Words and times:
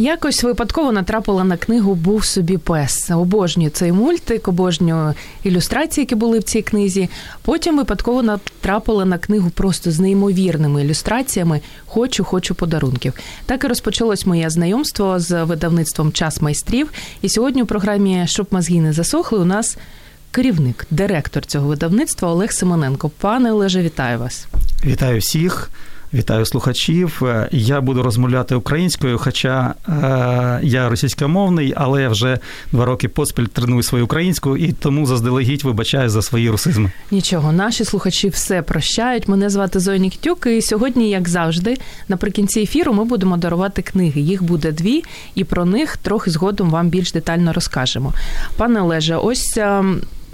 Якось 0.00 0.42
випадково 0.42 0.92
натрапила 0.92 1.44
на 1.44 1.56
книгу 1.56 1.94
Був 1.94 2.24
собі 2.24 2.58
пес. 2.58 3.10
Обожнюю 3.10 3.70
цей 3.70 3.92
мультик, 3.92 4.48
обожнюю 4.48 5.14
ілюстрації, 5.44 6.02
які 6.02 6.14
були 6.14 6.38
в 6.38 6.42
цій 6.42 6.62
книзі. 6.62 7.08
Потім 7.42 7.76
випадково 7.76 8.22
натрапила 8.22 9.04
на 9.04 9.18
книгу 9.18 9.50
просто 9.50 9.90
з 9.90 10.00
неймовірними 10.00 10.84
ілюстраціями 10.84 11.60
Хочу, 11.86 12.24
хочу 12.24 12.54
подарунків. 12.54 13.12
Так 13.46 13.64
і 13.64 13.66
розпочалось 13.66 14.26
моє 14.26 14.50
знайомство 14.50 15.18
з 15.18 15.44
видавництвом 15.44 16.12
Час 16.12 16.40
майстрів. 16.42 16.90
І 17.22 17.28
сьогодні 17.28 17.62
у 17.62 17.66
програмі 17.66 18.24
Щоб 18.26 18.46
мозги 18.50 18.80
не 18.80 18.92
засохли 18.92 19.38
у 19.38 19.44
нас 19.44 19.78
керівник, 20.30 20.86
директор 20.90 21.46
цього 21.46 21.68
видавництва 21.68 22.28
Олег 22.28 22.52
Симоненко. 22.52 23.08
Пане 23.08 23.52
Олеже, 23.52 23.82
вітаю 23.82 24.18
вас. 24.18 24.46
Вітаю 24.84 25.20
всіх. 25.20 25.70
Вітаю 26.14 26.46
слухачів. 26.46 27.22
Я 27.50 27.80
буду 27.80 28.02
розмовляти 28.02 28.54
українською, 28.54 29.18
хоча 29.18 29.74
е, 29.88 30.60
я 30.62 30.88
російськомовний, 30.88 31.74
але 31.76 32.02
я 32.02 32.08
вже 32.08 32.38
два 32.72 32.84
роки 32.84 33.08
поспіль 33.08 33.44
треную 33.44 33.82
свою 33.82 34.04
українську 34.04 34.56
і 34.56 34.72
тому 34.72 35.06
заздалегідь 35.06 35.64
вибачаю 35.64 36.08
за 36.08 36.22
свої 36.22 36.50
русизми. 36.50 36.92
Нічого, 37.10 37.52
наші 37.52 37.84
слухачі 37.84 38.28
все 38.28 38.62
прощають. 38.62 39.28
Мене 39.28 39.50
звати 39.50 39.80
Зоя 39.80 39.98
Ніктюк, 39.98 40.46
і 40.46 40.62
сьогодні, 40.62 41.10
як 41.10 41.28
завжди, 41.28 41.76
наприкінці 42.08 42.60
ефіру 42.60 42.92
ми 42.92 43.04
будемо 43.04 43.36
дарувати 43.36 43.82
книги. 43.82 44.20
Їх 44.20 44.42
буде 44.42 44.72
дві, 44.72 45.04
і 45.34 45.44
про 45.44 45.64
них 45.64 45.96
трохи 45.96 46.30
згодом 46.30 46.70
вам 46.70 46.88
більш 46.88 47.12
детально 47.12 47.52
розкажемо. 47.52 48.12
Пане 48.56 48.80
Олеже, 48.80 49.16
ось. 49.16 49.58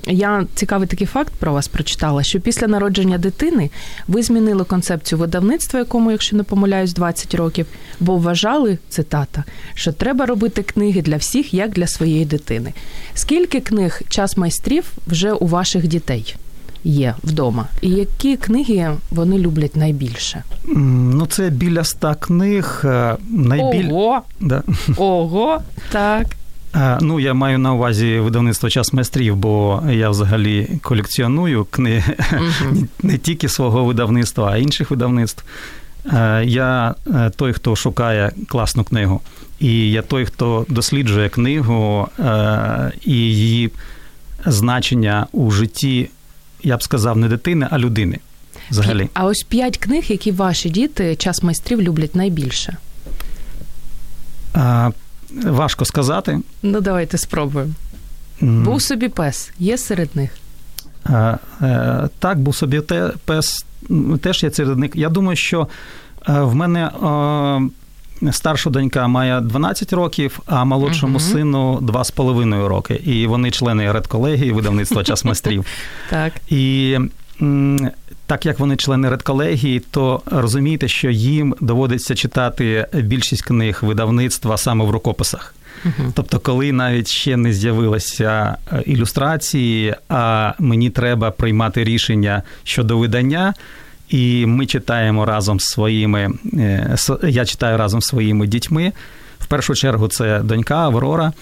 Я 0.06 0.46
цікавий 0.54 0.88
такий 0.88 1.06
факт 1.06 1.32
про 1.38 1.52
вас 1.52 1.68
прочитала, 1.68 2.22
що 2.22 2.40
після 2.40 2.66
народження 2.66 3.18
дитини 3.18 3.70
ви 4.08 4.22
змінили 4.22 4.64
концепцію 4.64 5.18
видавництва, 5.18 5.78
якому, 5.78 6.10
якщо 6.10 6.36
не 6.36 6.42
помиляюсь, 6.42 6.94
20 6.94 7.34
років, 7.34 7.66
бо 8.00 8.16
вважали 8.16 8.78
цитата, 8.88 9.44
що 9.74 9.92
треба 9.92 10.26
робити 10.26 10.62
книги 10.62 11.02
для 11.02 11.16
всіх, 11.16 11.54
як 11.54 11.70
для 11.70 11.86
своєї 11.86 12.24
дитини. 12.24 12.72
Скільки 13.14 13.60
книг 13.60 14.02
час 14.08 14.36
майстрів 14.36 14.84
вже 15.06 15.32
у 15.32 15.46
ваших 15.46 15.86
дітей? 15.86 16.36
Є 16.86 17.14
вдома, 17.24 17.66
і 17.80 17.90
які 17.90 18.36
книги 18.36 18.90
вони 19.10 19.38
люблять 19.38 19.76
найбільше? 19.76 20.42
Ну, 20.76 21.26
це 21.26 21.50
біля 21.50 21.80
ста 21.80 22.14
книг. 22.14 22.82
Е, 22.84 23.16
найбіль... 23.30 23.88
Ого! 23.90 24.22
Да. 24.40 24.62
Ого, 24.96 25.60
так. 25.92 26.26
Ну, 27.00 27.20
я 27.20 27.34
маю 27.34 27.58
на 27.58 27.72
увазі 27.72 28.18
видавництво 28.18 28.70
час 28.70 28.92
майстрів, 28.92 29.36
бо 29.36 29.82
я 29.90 30.10
взагалі 30.10 30.68
колекціоную 30.82 31.64
книги 31.64 32.14
uh-huh. 32.18 32.86
не 33.02 33.18
тільки 33.18 33.48
свого 33.48 33.84
видавництва, 33.84 34.50
а 34.52 34.56
інших 34.56 34.90
видавництв. 34.90 35.44
Я 36.44 36.94
е, 37.14 37.30
той, 37.36 37.52
хто 37.52 37.76
шукає 37.76 38.32
класну 38.48 38.84
книгу, 38.84 39.20
і 39.60 39.90
я 39.90 40.02
той, 40.02 40.24
хто 40.24 40.66
досліджує 40.68 41.28
книгу 41.28 42.08
е, 42.18 42.92
і 43.04 43.12
її 43.12 43.70
значення 44.46 45.26
у 45.32 45.50
житті, 45.50 46.08
я 46.62 46.76
б 46.76 46.82
сказав, 46.82 47.16
не 47.16 47.28
дитини, 47.28 47.68
а 47.70 47.78
людини. 47.78 48.18
Взагалі. 48.70 49.08
А 49.14 49.24
ось 49.24 49.42
п'ять 49.48 49.78
книг, 49.78 50.04
які 50.08 50.32
ваші 50.32 50.70
діти 50.70 51.16
час 51.16 51.42
майстрів 51.42 51.82
люблять 51.82 52.14
найбільше. 52.14 52.76
Важко 55.42 55.84
сказати. 55.84 56.40
Ну, 56.62 56.80
давайте 56.80 57.18
спробуємо. 57.18 57.72
Mm. 58.42 58.62
Був 58.62 58.82
собі 58.82 59.08
пес, 59.08 59.52
є 59.58 59.78
серед 59.78 60.16
них. 60.16 60.30
А, 61.04 61.36
е, 61.62 62.08
Так, 62.18 62.38
був 62.38 62.56
собі 62.56 62.80
те, 62.80 63.10
пес, 63.24 63.66
теж 64.20 64.42
є 64.42 64.50
серед 64.50 64.78
них. 64.78 64.90
Я 64.94 65.08
думаю, 65.08 65.36
що 65.36 65.68
е, 66.28 66.40
в 66.40 66.54
мене 66.54 66.90
е, 68.22 68.32
старша 68.32 68.70
донька 68.70 69.08
має 69.08 69.40
12 69.40 69.92
років, 69.92 70.40
а 70.46 70.64
молодшому 70.64 71.18
uh-huh. 71.18 71.32
сину 71.32 71.78
2,5 71.82 72.66
роки. 72.66 72.94
І 72.94 73.26
вони 73.26 73.50
члени 73.50 73.92
редколегії 73.92 74.52
видавництва 74.52 75.04
час 75.04 75.24
майстрів. 75.24 75.64
Так. 76.10 76.32
І 76.48 76.98
так 78.26 78.46
як 78.46 78.58
вони 78.58 78.76
члени 78.76 79.08
редколегії, 79.08 79.80
то 79.80 80.22
розумієте, 80.26 80.88
що 80.88 81.10
їм 81.10 81.54
доводиться 81.60 82.14
читати 82.14 82.86
більшість 82.94 83.42
книг 83.42 83.78
видавництва 83.82 84.56
саме 84.56 84.84
в 84.84 84.90
рукописах. 84.90 85.54
Uh-huh. 85.84 86.12
Тобто, 86.14 86.38
коли 86.38 86.72
навіть 86.72 87.08
ще 87.08 87.36
не 87.36 87.52
з'явилися 87.52 88.56
е, 88.72 88.82
ілюстрації, 88.86 89.94
а 90.08 90.52
мені 90.58 90.90
треба 90.90 91.30
приймати 91.30 91.84
рішення 91.84 92.42
щодо 92.64 92.98
видання. 92.98 93.54
І 94.08 94.46
ми 94.46 94.66
читаємо 94.66 95.24
разом 95.26 95.60
з 95.60 95.64
своїми, 95.64 96.30
е, 96.54 96.96
я 97.22 97.44
читаю 97.44 97.78
разом 97.78 98.02
з 98.02 98.06
своїми 98.06 98.46
дітьми. 98.46 98.92
В 99.38 99.46
першу 99.46 99.74
чергу 99.74 100.08
це 100.08 100.40
донька 100.40 100.76
Аврора. 100.76 101.32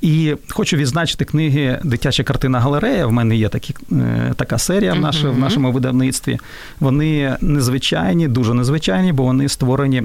І 0.00 0.34
хочу 0.48 0.76
відзначити 0.76 1.24
книги 1.24 1.78
Дитяча 1.84 2.22
картина 2.22 2.60
галерея. 2.60 3.06
В 3.06 3.12
мене 3.12 3.36
є 3.36 3.48
такі, 3.48 3.74
е, 3.92 4.32
така 4.36 4.58
серія 4.58 4.94
в, 4.94 5.00
наш, 5.00 5.24
uh-huh. 5.24 5.30
в 5.30 5.38
нашому 5.38 5.72
видавництві. 5.72 6.38
Вони 6.80 7.36
незвичайні, 7.40 8.28
дуже 8.28 8.54
незвичайні, 8.54 9.12
бо 9.12 9.22
вони 9.22 9.48
створені. 9.48 10.02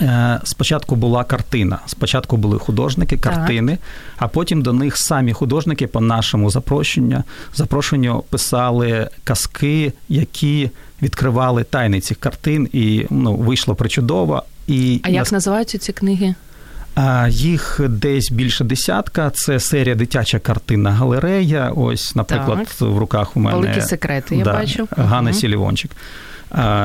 Е, 0.00 0.40
спочатку 0.44 0.96
була 0.96 1.24
картина, 1.24 1.78
спочатку 1.86 2.36
були 2.36 2.58
художники, 2.58 3.16
картини, 3.16 3.72
так. 3.72 3.80
а 4.16 4.28
потім 4.28 4.62
до 4.62 4.72
них 4.72 4.96
самі 4.96 5.32
художники 5.32 5.86
по 5.86 6.00
нашому 6.00 6.50
запрошенню 6.50 7.24
запрошенню 7.54 8.24
писали 8.30 9.08
казки, 9.24 9.92
які 10.08 10.70
відкривали 11.02 11.64
тайни 11.64 12.00
цих 12.00 12.16
картин, 12.18 12.68
і 12.72 13.06
ну, 13.10 13.36
вийшло 13.36 13.74
причудово. 13.74 14.42
І 14.66 15.00
А 15.02 15.08
як 15.08 15.32
називаються 15.32 15.78
ці 15.78 15.92
книги? 15.92 16.34
Їх 17.28 17.80
десь 17.88 18.30
більше 18.30 18.64
десятка. 18.64 19.30
Це 19.30 19.60
серія 19.60 19.94
дитяча 19.94 20.38
картинна 20.38 20.90
галерея. 20.90 21.72
Ось, 21.76 22.16
наприклад, 22.16 22.58
так. 22.58 22.80
в 22.80 22.98
руках 22.98 23.36
у 23.36 23.40
мене 23.40 23.56
великі 23.56 23.80
секрети. 23.80 24.36
Я 24.36 24.44
да, 24.44 24.52
бачу 24.52 24.88
Ганна 24.96 25.30
угу. 25.30 25.38
Сілівончик. 25.40 25.90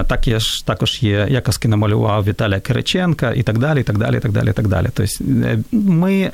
Так 0.08 0.28
я 0.28 0.40
ж 0.40 0.66
також 0.66 1.04
є, 1.04 1.28
я 1.30 1.42
казки 1.42 1.68
намалював 1.68 2.26
Віталія 2.26 2.60
Кириченка 2.60 3.32
і 3.32 3.44
так 3.44 3.58
далі. 3.58 3.80
і 3.80 3.84
так 3.84 3.98
далі, 3.98 4.18
і 4.18 4.20
так 4.20 4.32
далі, 4.32 4.50
і 4.50 4.54
так 4.54 4.68
далі. 4.68 4.88
Тобто 4.94 5.24
е, 5.24 5.60
ми 5.72 6.32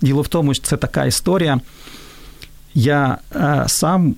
діло 0.00 0.22
в 0.22 0.28
тому, 0.28 0.54
що 0.54 0.64
це 0.64 0.76
така 0.76 1.04
історія. 1.04 1.60
Я 2.74 3.18
е, 3.36 3.64
сам 3.66 4.14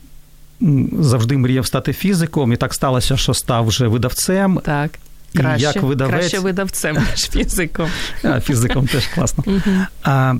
завжди 1.00 1.38
мріяв 1.38 1.66
стати 1.66 1.92
фізиком, 1.92 2.52
і 2.52 2.56
так 2.56 2.74
сталося, 2.74 3.16
що 3.16 3.34
став 3.34 3.66
вже 3.66 3.86
видавцем. 3.86 4.60
Так. 4.64 4.90
Краще, 5.34 5.66
як 5.66 5.82
видавець... 5.82 6.14
краще 6.14 6.38
видавцем, 6.38 6.96
ніж 6.96 7.30
фізиком. 7.30 7.90
А, 8.22 8.40
Фізиком 8.40 8.86
теж 8.86 9.06
класно. 9.06 9.44
А, 10.02 10.34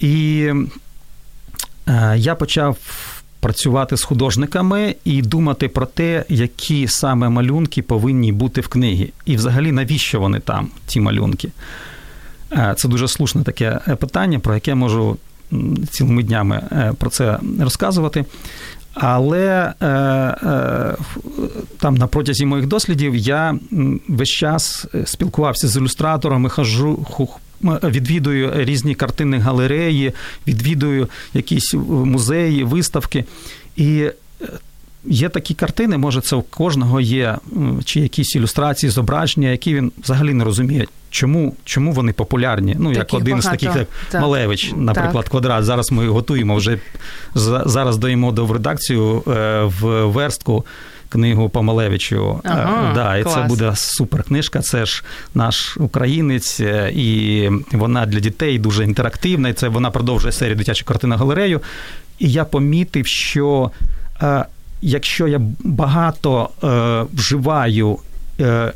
І 0.00 0.50
а, 1.86 2.14
я 2.14 2.34
почав 2.34 2.76
працювати 3.40 3.96
з 3.96 4.02
художниками 4.02 4.96
і 5.04 5.22
думати 5.22 5.68
про 5.68 5.86
те, 5.86 6.24
які 6.28 6.88
саме 6.88 7.28
малюнки 7.28 7.82
повинні 7.82 8.32
бути 8.32 8.60
в 8.60 8.68
книгі. 8.68 9.12
І 9.24 9.36
взагалі, 9.36 9.72
навіщо 9.72 10.20
вони 10.20 10.40
там, 10.40 10.68
ті 10.86 11.00
малюнки. 11.00 11.48
Це 12.76 12.88
дуже 12.88 13.08
слушне 13.08 13.42
таке 13.42 13.80
питання, 14.00 14.38
про 14.38 14.54
яке 14.54 14.74
можу 14.74 15.16
цілими 15.90 16.22
днями 16.22 16.62
е, 16.72 16.92
про 16.98 17.10
це 17.10 17.38
розказувати. 17.60 18.24
Але 18.94 19.74
е, 19.80 19.86
е, 19.86 20.96
там 21.78 21.94
на 21.94 22.06
протязі 22.06 22.46
моїх 22.46 22.66
дослідів 22.66 23.16
я 23.16 23.58
весь 24.08 24.28
час 24.28 24.86
е, 24.94 25.06
спілкувався 25.06 25.68
з 25.68 25.76
ілюстраторами, 25.76 26.48
хожу, 26.48 27.06
відвідую 27.62 28.52
різні 28.54 28.94
картинні 28.94 29.38
галереї, 29.38 30.12
відвідую 30.46 31.08
якісь 31.34 31.74
музеї, 32.04 32.64
виставки. 32.64 33.24
І 33.76 34.10
Є 35.04 35.28
такі 35.28 35.54
картини, 35.54 35.98
може, 35.98 36.20
це 36.20 36.36
у 36.36 36.42
кожного 36.42 37.00
є 37.00 37.38
чи 37.84 38.00
якісь 38.00 38.36
ілюстрації, 38.36 38.90
зображення, 38.90 39.48
які 39.48 39.74
він 39.74 39.92
взагалі 40.02 40.34
не 40.34 40.44
розуміє, 40.44 40.86
чому 41.10 41.56
чому 41.64 41.92
вони 41.92 42.12
популярні. 42.12 42.76
Ну, 42.78 42.92
як 42.92 43.14
один 43.14 43.38
багато. 43.38 43.48
з 43.48 43.50
таких, 43.50 43.76
як 43.76 43.88
так. 44.10 44.20
Малевич, 44.20 44.72
наприклад, 44.76 45.24
так. 45.24 45.30
квадрат. 45.30 45.64
Зараз 45.64 45.92
ми 45.92 46.08
готуємо 46.08 46.56
вже 46.56 46.78
зараз 47.34 47.96
даємо 47.96 48.32
до 48.32 48.46
в 48.46 48.52
редакцію 48.52 49.22
е, 49.28 49.62
в 49.62 50.04
верстку 50.04 50.64
книгу 51.08 51.48
Помалевичу. 51.48 52.40
Ага, 52.44 52.92
да, 52.94 53.16
І 53.16 53.22
клас. 53.22 53.34
це 53.34 53.42
буде 53.42 53.72
супер 53.74 54.22
книжка. 54.22 54.60
Це 54.60 54.86
ж 54.86 55.04
наш 55.34 55.76
українець, 55.76 56.60
і 56.92 57.50
вона 57.72 58.06
для 58.06 58.20
дітей 58.20 58.58
дуже 58.58 58.84
інтерактивна. 58.84 59.48
І 59.48 59.52
це 59.52 59.68
вона 59.68 59.90
продовжує 59.90 60.32
серію 60.32 60.56
дитячу 60.56 60.84
картина 60.84 61.16
галерею. 61.16 61.60
І 62.18 62.32
я 62.32 62.44
помітив, 62.44 63.06
що 63.06 63.70
е, 64.22 64.44
якщо 64.82 65.28
я 65.28 65.40
багато 65.64 66.48
е, 66.64 67.06
вживаю. 67.14 67.98
Е, 68.40 68.72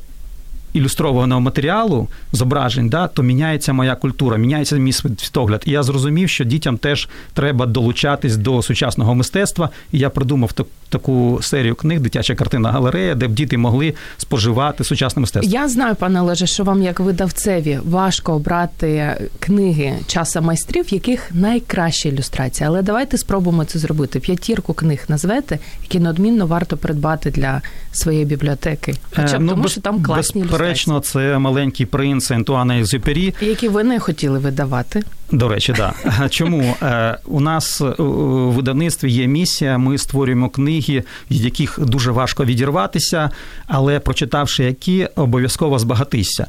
ілюстрованого 0.76 1.40
матеріалу, 1.40 2.08
зображень, 2.32 2.88
да, 2.88 3.08
то 3.08 3.22
міняється 3.22 3.72
моя 3.72 3.94
культура, 3.96 4.36
міняється 4.36 4.76
мій 4.76 4.92
світогляд. 4.92 5.62
І 5.66 5.70
я 5.70 5.82
зрозумів, 5.82 6.28
що 6.28 6.44
дітям 6.44 6.78
теж 6.78 7.08
треба 7.34 7.66
долучатись 7.66 8.36
до 8.36 8.62
сучасного 8.62 9.14
мистецтва. 9.14 9.70
І 9.92 9.98
я 9.98 10.10
придумав 10.10 10.52
так, 10.52 10.66
таку 10.88 11.38
серію 11.42 11.74
книг, 11.74 12.00
дитяча 12.00 12.34
картина 12.34 12.72
галерея, 12.72 13.14
де 13.14 13.28
б 13.28 13.32
діти 13.32 13.58
могли 13.58 13.94
споживати 14.16 14.84
сучасне 14.84 15.20
мистецтво. 15.20 15.52
Я 15.52 15.68
знаю, 15.68 15.94
пане 15.94 16.20
Олеже, 16.20 16.46
що 16.46 16.64
вам 16.64 16.82
як 16.82 17.00
видавцеві 17.00 17.80
важко 17.84 18.32
обрати 18.32 19.16
книги 19.38 19.94
часа 20.06 20.40
майстрів, 20.40 20.94
яких 20.94 21.30
найкраща 21.34 22.08
ілюстрація. 22.08 22.68
Але 22.68 22.82
давайте 22.82 23.18
спробуємо 23.18 23.64
це 23.64 23.78
зробити. 23.78 24.20
П'ятірку 24.20 24.74
книг 24.74 25.04
назвете, 25.08 25.58
які 25.82 26.00
неодмінно 26.00 26.46
варто 26.46 26.76
придбати 26.76 27.30
для 27.30 27.62
своєї 27.96 28.24
бібліотеки. 28.24 28.94
Хоча 29.16 29.38
б 29.38 29.40
ну, 29.40 29.48
тому, 29.50 29.62
без- 29.62 29.72
що 29.72 29.80
там 29.80 30.02
класні 30.02 30.42
Безперечно, 30.42 30.94
ілюстрації. 30.94 31.32
це 31.32 31.38
маленький 31.38 31.86
принц 31.86 32.30
Антуана 32.30 32.78
Екзюпері. 32.80 33.34
Які 33.40 33.68
ви 33.68 33.84
не 33.84 34.00
хотіли 34.00 34.38
видавати. 34.38 35.02
До 35.32 35.48
речі, 35.48 35.74
да. 35.76 35.92
Чому 36.30 36.74
Е, 36.82 37.18
у 37.26 37.40
нас 37.40 37.80
у 37.80 38.04
видавництві 38.50 39.10
є 39.12 39.26
місія? 39.26 39.78
Ми 39.78 39.98
створюємо 39.98 40.48
книги, 40.48 41.02
від 41.30 41.44
яких 41.44 41.78
дуже 41.82 42.10
важко 42.10 42.44
відірватися, 42.44 43.30
але 43.66 44.00
прочитавши 44.00 44.64
які, 44.64 45.08
обов'язково 45.16 45.78
збагатися. 45.78 46.46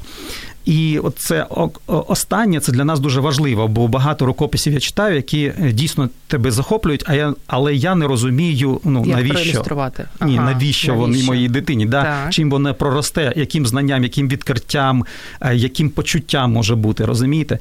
І 0.67 0.99
от 0.99 1.17
це 1.17 1.45
останнє 1.87 2.59
це 2.59 2.71
для 2.71 2.85
нас 2.85 2.99
дуже 2.99 3.19
важливо, 3.19 3.67
бо 3.67 3.87
багато 3.87 4.25
рукописів 4.25 4.73
я 4.73 4.79
читаю, 4.79 5.15
які 5.15 5.43
е, 5.43 5.71
дійсно 5.71 6.09
тебе 6.27 6.51
захоплюють, 6.51 7.03
а 7.07 7.13
я 7.13 7.33
але 7.47 7.75
я 7.75 7.95
не 7.95 8.07
розумію, 8.07 8.81
ну 8.83 9.03
Як 9.05 9.17
навіщо 9.17 9.33
проілюструвати? 9.33 10.05
ні, 10.25 10.37
Ага, 10.37 10.51
навіщо, 10.51 10.93
вони 10.93 11.23
моїй 11.23 11.49
дитині? 11.49 11.85
Да? 11.85 12.03
Так. 12.03 12.33
Чим 12.33 12.49
воно 12.49 12.73
проросте, 12.73 13.33
яким 13.35 13.67
знанням, 13.67 14.03
яким 14.03 14.29
відкриттям, 14.29 15.05
е, 15.41 15.55
яким 15.55 15.89
почуттям 15.89 16.51
може 16.51 16.75
бути, 16.75 17.05
розумієте? 17.05 17.59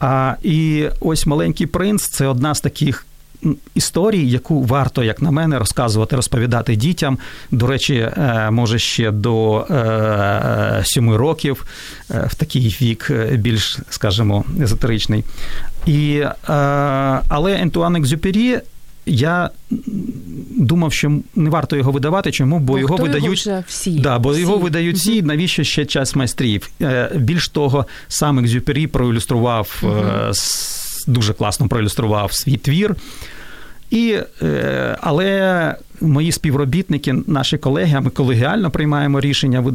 А, 0.00 0.34
і 0.42 0.84
ось 1.00 1.26
маленький 1.26 1.66
принц 1.66 2.08
це 2.08 2.26
одна 2.26 2.54
з 2.54 2.60
таких. 2.60 3.06
М, 3.44 3.56
Історій, 3.74 4.28
яку 4.30 4.62
варто, 4.62 5.04
як 5.04 5.22
на 5.22 5.30
мене, 5.30 5.58
розказувати, 5.58 6.16
розповідати 6.16 6.76
дітям. 6.76 7.18
До 7.50 7.66
речі, 7.66 7.94
е, 7.94 8.48
може 8.50 8.78
ще 8.78 9.10
до 9.10 9.66
е, 9.70 9.74
е, 9.74 10.82
сьоми 10.84 11.16
років, 11.16 11.64
в 12.08 12.34
такий 12.34 12.76
вік 12.82 13.10
більш, 13.32 13.78
скажімо, 13.90 14.44
езотеричний. 14.62 15.24
І, 15.86 16.22
але 17.28 17.58
Ентуан 17.60 17.96
Екзюпері, 17.96 18.58
я 19.06 19.50
думав, 20.56 20.92
що 20.92 21.18
не 21.34 21.50
варто 21.50 21.76
його 21.76 21.92
видавати. 21.92 22.32
Чому? 22.32 22.58
Бо 22.58 22.72
Ну, 22.72 22.78
його 22.78 22.96
видають 22.96 23.38
вже 23.38 23.64
всі. 23.68 23.90
Да, 23.98 24.18
бо 24.18 24.30
всі. 24.30 24.40
його 24.40 24.58
видають 24.58 24.96
всі, 24.96 25.22
навіщо 25.22 25.64
ще 25.64 25.84
час 25.84 26.14
майстрів? 26.16 26.68
Більш 27.14 27.48
того, 27.48 27.86
сам 28.08 28.38
Екзюпері 28.38 28.86
проілюстрував, 28.86 29.82
с- 30.30 31.04
дуже 31.08 31.32
класно 31.32 31.68
проілюстрував 31.68 32.32
свій 32.32 32.56
твір. 32.56 32.94
І, 33.94 34.18
е, 34.42 34.98
але 35.00 35.74
мої 36.00 36.32
співробітники, 36.32 37.14
наші 37.26 37.58
колеги, 37.58 38.00
ми 38.00 38.10
колегіально 38.10 38.70
приймаємо 38.70 39.20
рішення 39.20 39.60
в 39.60 39.72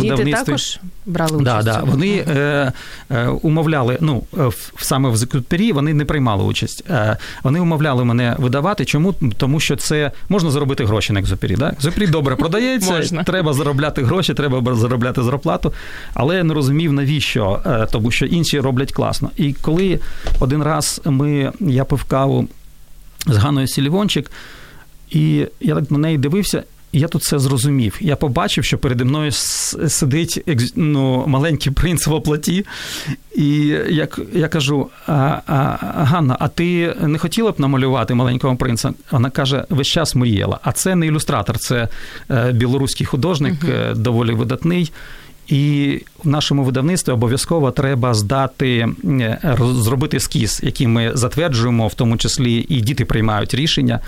Діти 0.00 0.30
також 0.32 0.78
брали 1.06 1.36
участь. 1.36 1.66
Да, 1.66 1.72
да. 1.72 1.82
Вони 1.84 2.24
е, 2.28 2.72
е, 3.10 3.28
умовляли, 3.28 3.98
ну 4.00 4.22
е, 4.38 4.50
саме 4.78 5.08
в 5.08 5.16
Зекутпері 5.16 5.72
вони 5.72 5.94
не 5.94 6.04
приймали 6.04 6.44
участь. 6.44 6.84
Е, 6.90 7.16
вони 7.42 7.60
умовляли 7.60 8.04
мене 8.04 8.36
видавати. 8.38 8.84
Чому? 8.84 9.12
Тому 9.36 9.60
що 9.60 9.76
це 9.76 10.10
можна 10.28 10.50
заробити 10.50 10.84
гроші 10.84 11.12
на 11.12 11.20
екзопері. 11.20 11.56
Да? 11.56 11.68
Екзопері 11.68 12.06
добре 12.06 12.36
продається, 12.46 12.92
Можна. 12.92 13.24
треба 13.24 13.52
заробляти 13.52 14.02
гроші, 14.02 14.34
треба 14.34 14.74
заробляти 14.74 15.22
зарплату. 15.22 15.72
Але 16.14 16.36
я 16.36 16.44
не 16.44 16.54
розумів 16.54 16.92
навіщо, 16.92 17.60
е, 17.66 17.86
тому 17.92 18.10
що 18.10 18.26
інші 18.26 18.60
роблять 18.60 18.92
класно. 18.92 19.30
І 19.36 19.52
коли 19.52 20.00
один 20.40 20.62
раз 20.62 21.00
ми 21.04 21.52
я 21.60 21.84
пив 21.84 22.04
каву 22.04 22.48
з 23.26 23.36
Ганою 23.36 23.66
Сілівончик, 23.66 24.30
і 25.10 25.46
я 25.60 25.74
так 25.74 25.90
на 25.90 25.98
неї 25.98 26.18
дивився. 26.18 26.62
і 26.92 26.98
Я 27.00 27.08
тут 27.08 27.22
все 27.22 27.38
зрозумів. 27.38 27.96
Я 28.00 28.16
побачив, 28.16 28.64
що 28.64 28.78
переді 28.78 29.04
мною 29.04 29.32
сидить 29.32 30.42
ну, 30.76 31.24
маленький 31.26 31.72
принц 31.72 32.06
в 32.06 32.12
оплаті. 32.12 32.66
І 33.34 33.58
як 33.90 34.20
я 34.32 34.48
кажу: 34.48 34.88
а, 35.06 35.40
а, 35.46 35.76
Ганна, 36.04 36.36
а 36.40 36.48
ти 36.48 36.94
не 37.00 37.18
хотіла 37.18 37.52
б 37.52 37.60
намалювати 37.60 38.14
маленького 38.14 38.56
принца? 38.56 38.92
Вона 39.10 39.30
каже: 39.30 39.64
весь 39.70 39.88
час 39.88 40.14
мріяла. 40.14 40.58
А 40.62 40.72
це 40.72 40.94
не 40.94 41.06
ілюстратор, 41.06 41.58
це 41.58 41.88
е, 42.30 42.52
білоруський 42.52 43.06
художник, 43.06 43.54
е, 43.68 43.94
доволі 43.94 44.32
видатний. 44.32 44.92
І 45.48 46.00
в 46.24 46.28
нашому 46.28 46.64
видавництві 46.64 47.12
обов'язково 47.12 47.70
треба 47.70 48.14
здати, 48.14 48.88
зробити 49.60 50.16
ескіз, 50.16 50.60
який 50.62 50.86
ми 50.86 51.10
затверджуємо, 51.14 51.88
в 51.88 51.94
тому 51.94 52.16
числі 52.16 52.66
і 52.68 52.80
діти 52.80 53.04
приймають 53.04 53.54
рішення. 53.54 54.00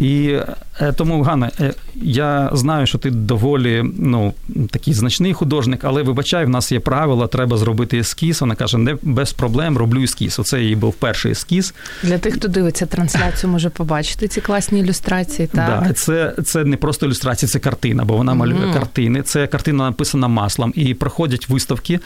І 0.00 0.38
е, 0.80 0.92
тому, 0.92 1.22
Ганна, 1.22 1.50
е, 1.60 1.72
я 2.02 2.50
знаю, 2.52 2.86
що 2.86 2.98
ти 2.98 3.10
доволі 3.10 3.84
ну, 3.98 4.34
такий 4.70 4.94
значний 4.94 5.34
художник, 5.34 5.84
але 5.84 6.02
вибачай, 6.02 6.44
в 6.44 6.48
нас 6.48 6.72
є 6.72 6.80
правила, 6.80 7.26
треба 7.26 7.56
зробити 7.56 7.98
ескіз. 7.98 8.40
Вона 8.40 8.54
каже, 8.54 8.78
не 8.78 8.96
без 9.02 9.32
проблем 9.32 9.78
роблю 9.78 10.02
ескіз. 10.02 10.38
Оце 10.38 10.60
її 10.60 10.76
був 10.76 10.94
перший 10.94 11.32
ескіз. 11.32 11.74
Для 12.02 12.18
тих, 12.18 12.34
хто 12.34 12.48
дивиться 12.48 12.86
трансляцію, 12.86 13.50
може 13.50 13.70
побачити 13.70 14.28
ці 14.28 14.40
класні 14.40 14.80
ілюстрації. 14.80 15.48
Так? 15.48 15.82
Да, 15.86 15.92
це, 15.92 16.34
це 16.44 16.64
не 16.64 16.76
просто 16.76 17.06
ілюстрація, 17.06 17.48
це 17.48 17.58
картина, 17.58 18.04
бо 18.04 18.16
вона 18.16 18.34
малює 18.34 18.66
Мгм. 18.66 18.72
картини. 18.72 19.22
Це 19.22 19.46
картина 19.46 19.84
написана 19.84 20.28
маслом 20.28 20.72
і 20.76 20.94
проходять 20.94 21.48
виставки. 21.48 22.00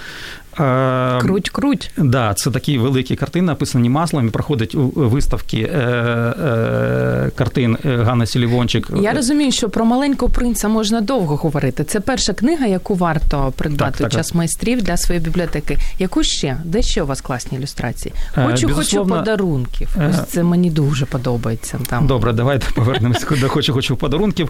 Е, 0.60 1.18
Круть, 1.20 1.50
круть. 1.50 1.90
Да, 1.96 2.34
це 2.34 2.50
такі 2.50 2.78
великі 2.78 3.16
картини, 3.16 3.46
написані 3.46 3.88
маслом, 3.88 4.26
і 4.26 4.30
проходять 4.30 4.74
у- 4.74 4.88
виставки 4.94 5.58
е, 5.74 5.78
е, 5.78 7.30
картин 7.36 7.76
е, 7.84 7.96
Ганна 7.96 8.26
Сілівончик. 8.26 8.88
Я 9.00 9.12
розумію, 9.12 9.52
що 9.52 9.68
про 9.68 9.84
маленького 9.84 10.32
принца 10.32 10.68
можна 10.68 11.00
довго 11.00 11.36
говорити. 11.36 11.84
Це 11.84 12.00
перша 12.00 12.32
книга, 12.32 12.66
яку 12.66 12.94
варто 12.94 13.52
придбати 13.56 13.98
Так, 13.98 14.10
так, 14.10 14.12
час 14.12 14.34
майстрів 14.34 14.82
для 14.82 14.96
своєї 14.96 15.24
бібліотеки. 15.24 15.78
Яку 15.98 16.22
ще? 16.22 16.56
Де 16.64 16.82
ще 16.82 17.02
у 17.02 17.06
вас 17.06 17.20
класні 17.20 17.58
ілюстрації? 17.58 18.14
Хочу, 18.34 18.68
хочу 18.74 19.06
подарунків. 19.06 19.96
Ось 20.10 20.22
це 20.28 20.42
мені 20.42 20.70
дуже 20.70 21.06
подобається. 21.06 21.78
Там 21.88 22.06
Добре, 22.06 22.32
давайте 22.32 22.66
повернемося 22.74 23.26
до 23.40 23.48
хочу, 23.48 23.72
хочу 23.72 23.96
подарунків. 23.96 24.48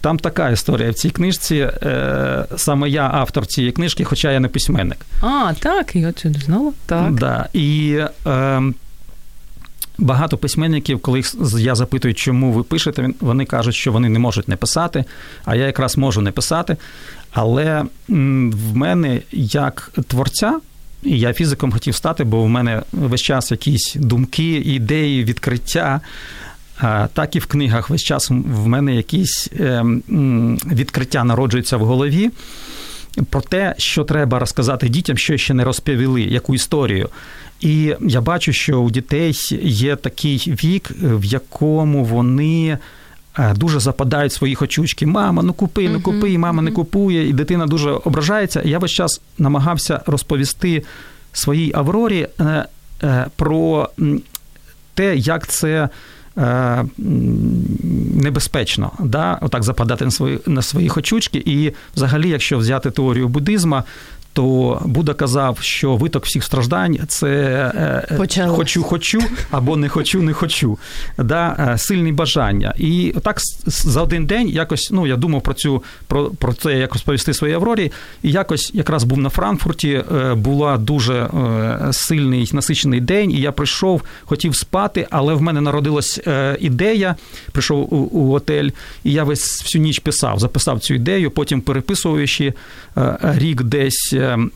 Там 0.00 0.18
така 0.18 0.50
історія 0.50 0.90
в 0.90 0.94
цій 0.94 1.10
книжці. 1.10 1.68
Саме 2.56 2.88
я 2.88 3.10
автор 3.14 3.46
цієї 3.46 3.72
книжки, 3.72 4.04
хоча 4.04 4.32
я 4.32 4.40
не 4.40 4.48
письменник. 4.48 4.98
а 5.20 5.41
так, 5.60 5.96
я 5.96 6.12
це 6.12 6.28
не 6.28 6.38
знала. 6.38 6.72
Так. 6.86 7.14
Да. 7.14 7.48
І 7.52 7.98
е, 8.26 8.62
багато 9.98 10.36
письменників, 10.36 11.00
коли 11.00 11.18
їх 11.18 11.34
я 11.58 11.74
запитую, 11.74 12.14
чому 12.14 12.52
ви 12.52 12.62
пишете, 12.62 13.08
вони 13.20 13.44
кажуть, 13.44 13.74
що 13.74 13.92
вони 13.92 14.08
не 14.08 14.18
можуть 14.18 14.48
не 14.48 14.56
писати, 14.56 15.04
а 15.44 15.56
я 15.56 15.66
якраз 15.66 15.96
можу 15.96 16.20
не 16.20 16.30
писати. 16.30 16.76
Але 17.32 17.84
в 18.08 18.76
мене 18.76 19.20
як 19.32 19.92
творця. 20.06 20.60
І 21.02 21.18
я 21.18 21.32
фізиком 21.32 21.72
хотів 21.72 21.94
стати, 21.94 22.24
бо 22.24 22.42
в 22.42 22.48
мене 22.48 22.82
весь 22.92 23.22
час 23.22 23.50
якісь 23.50 23.94
думки, 23.94 24.56
ідеї, 24.56 25.24
відкриття. 25.24 26.00
Так 27.12 27.36
і 27.36 27.38
в 27.38 27.46
книгах 27.46 27.90
весь 27.90 28.02
час 28.02 28.30
в 28.30 28.66
мене 28.66 28.94
якісь 28.94 29.48
е, 29.60 29.84
відкриття 30.72 31.24
народжуються 31.24 31.76
в 31.76 31.84
голові 31.84 32.30
про 33.30 33.40
те, 33.40 33.74
що 33.78 34.04
треба 34.04 34.38
розказати 34.38 34.88
дітям, 34.88 35.16
що 35.18 35.36
ще 35.36 35.54
не 35.54 35.64
розповіли, 35.64 36.22
яку 36.22 36.54
історію. 36.54 37.08
І 37.60 37.94
я 38.00 38.20
бачу, 38.20 38.52
що 38.52 38.80
у 38.80 38.90
дітей 38.90 39.32
є 39.62 39.96
такий 39.96 40.36
вік, 40.64 40.90
в 41.02 41.24
якому 41.24 42.04
вони. 42.04 42.78
е, 43.38 43.54
Дуже 43.54 43.80
западають 43.80 44.32
свої 44.32 44.54
хочучки. 44.54 45.06
Мама, 45.06 45.42
ну 45.42 45.52
купи, 45.52 45.88
ну 45.88 46.00
купи, 46.00 46.30
і 46.30 46.38
мама 46.38 46.62
не 46.62 46.70
купує, 46.70 47.28
і 47.28 47.32
дитина 47.32 47.66
дуже 47.66 47.90
ображається. 47.90 48.62
Я 48.64 48.78
весь 48.78 48.90
час 48.90 49.20
намагався 49.38 50.00
розповісти 50.06 50.82
своїй 51.32 51.72
Аврорі 51.74 52.28
е, 52.40 52.64
е, 53.02 53.26
про 53.36 53.88
те, 54.94 55.16
як 55.16 55.46
це 55.46 55.88
небезпечно, 58.22 58.90
да? 59.00 59.38
отак 59.40 59.62
западати 59.62 60.04
на 60.04 60.10
свої, 60.10 60.40
на 60.46 60.62
свої 60.62 60.88
хочучки. 60.88 61.42
І 61.46 61.72
взагалі, 61.96 62.28
якщо 62.28 62.58
взяти 62.58 62.90
теорію 62.90 63.28
буддизму, 63.28 63.82
то 64.32 64.82
Будда 64.84 65.14
казав, 65.14 65.58
що 65.60 65.96
виток 65.96 66.26
всіх 66.26 66.44
страждань 66.44 66.98
це 67.08 67.28
е, 68.10 68.16
Почалось. 68.16 68.56
хочу, 68.56 68.82
хочу 68.82 69.22
або 69.50 69.76
не 69.76 69.88
хочу, 69.88 70.22
не 70.22 70.32
хочу. 70.32 70.78
Да? 71.18 71.72
Е, 71.74 71.78
сильні 71.78 72.12
бажання. 72.12 72.74
І 72.78 73.14
так 73.22 73.40
за 73.66 74.02
один 74.02 74.26
день 74.26 74.48
якось 74.48 74.90
ну 74.90 75.06
я 75.06 75.16
думав 75.16 75.42
про 75.42 75.54
цю 75.54 75.82
про, 76.06 76.24
про 76.24 76.52
це, 76.52 76.78
як 76.78 76.92
розповісти 76.92 77.34
своїй 77.34 77.54
Аврорі. 77.54 77.92
І 78.22 78.30
якось 78.30 78.70
якраз 78.74 79.04
був 79.04 79.18
на 79.18 79.28
Франкфурті, 79.28 80.04
е, 80.14 80.34
була 80.34 80.76
дуже 80.76 81.28
сильний 81.92 82.50
насичений 82.52 83.00
день, 83.00 83.30
і 83.30 83.40
я 83.40 83.52
прийшов, 83.52 84.02
хотів 84.24 84.56
спати, 84.56 85.06
але 85.10 85.34
в 85.34 85.42
мене 85.42 85.60
народилась 85.60 86.20
ідея. 86.60 87.16
Прийшов 87.52 87.94
у, 87.94 87.96
у 87.96 88.26
готель, 88.26 88.68
і 89.04 89.12
я 89.12 89.24
весь 89.24 89.62
всю 89.62 89.82
ніч 89.82 89.98
писав, 89.98 90.38
записав 90.38 90.80
цю 90.80 90.94
ідею, 90.94 91.30
потім 91.30 91.60
переписуючи 91.60 92.54
рік 93.22 93.62
десь. 93.62 94.14
Ем, 94.22 94.50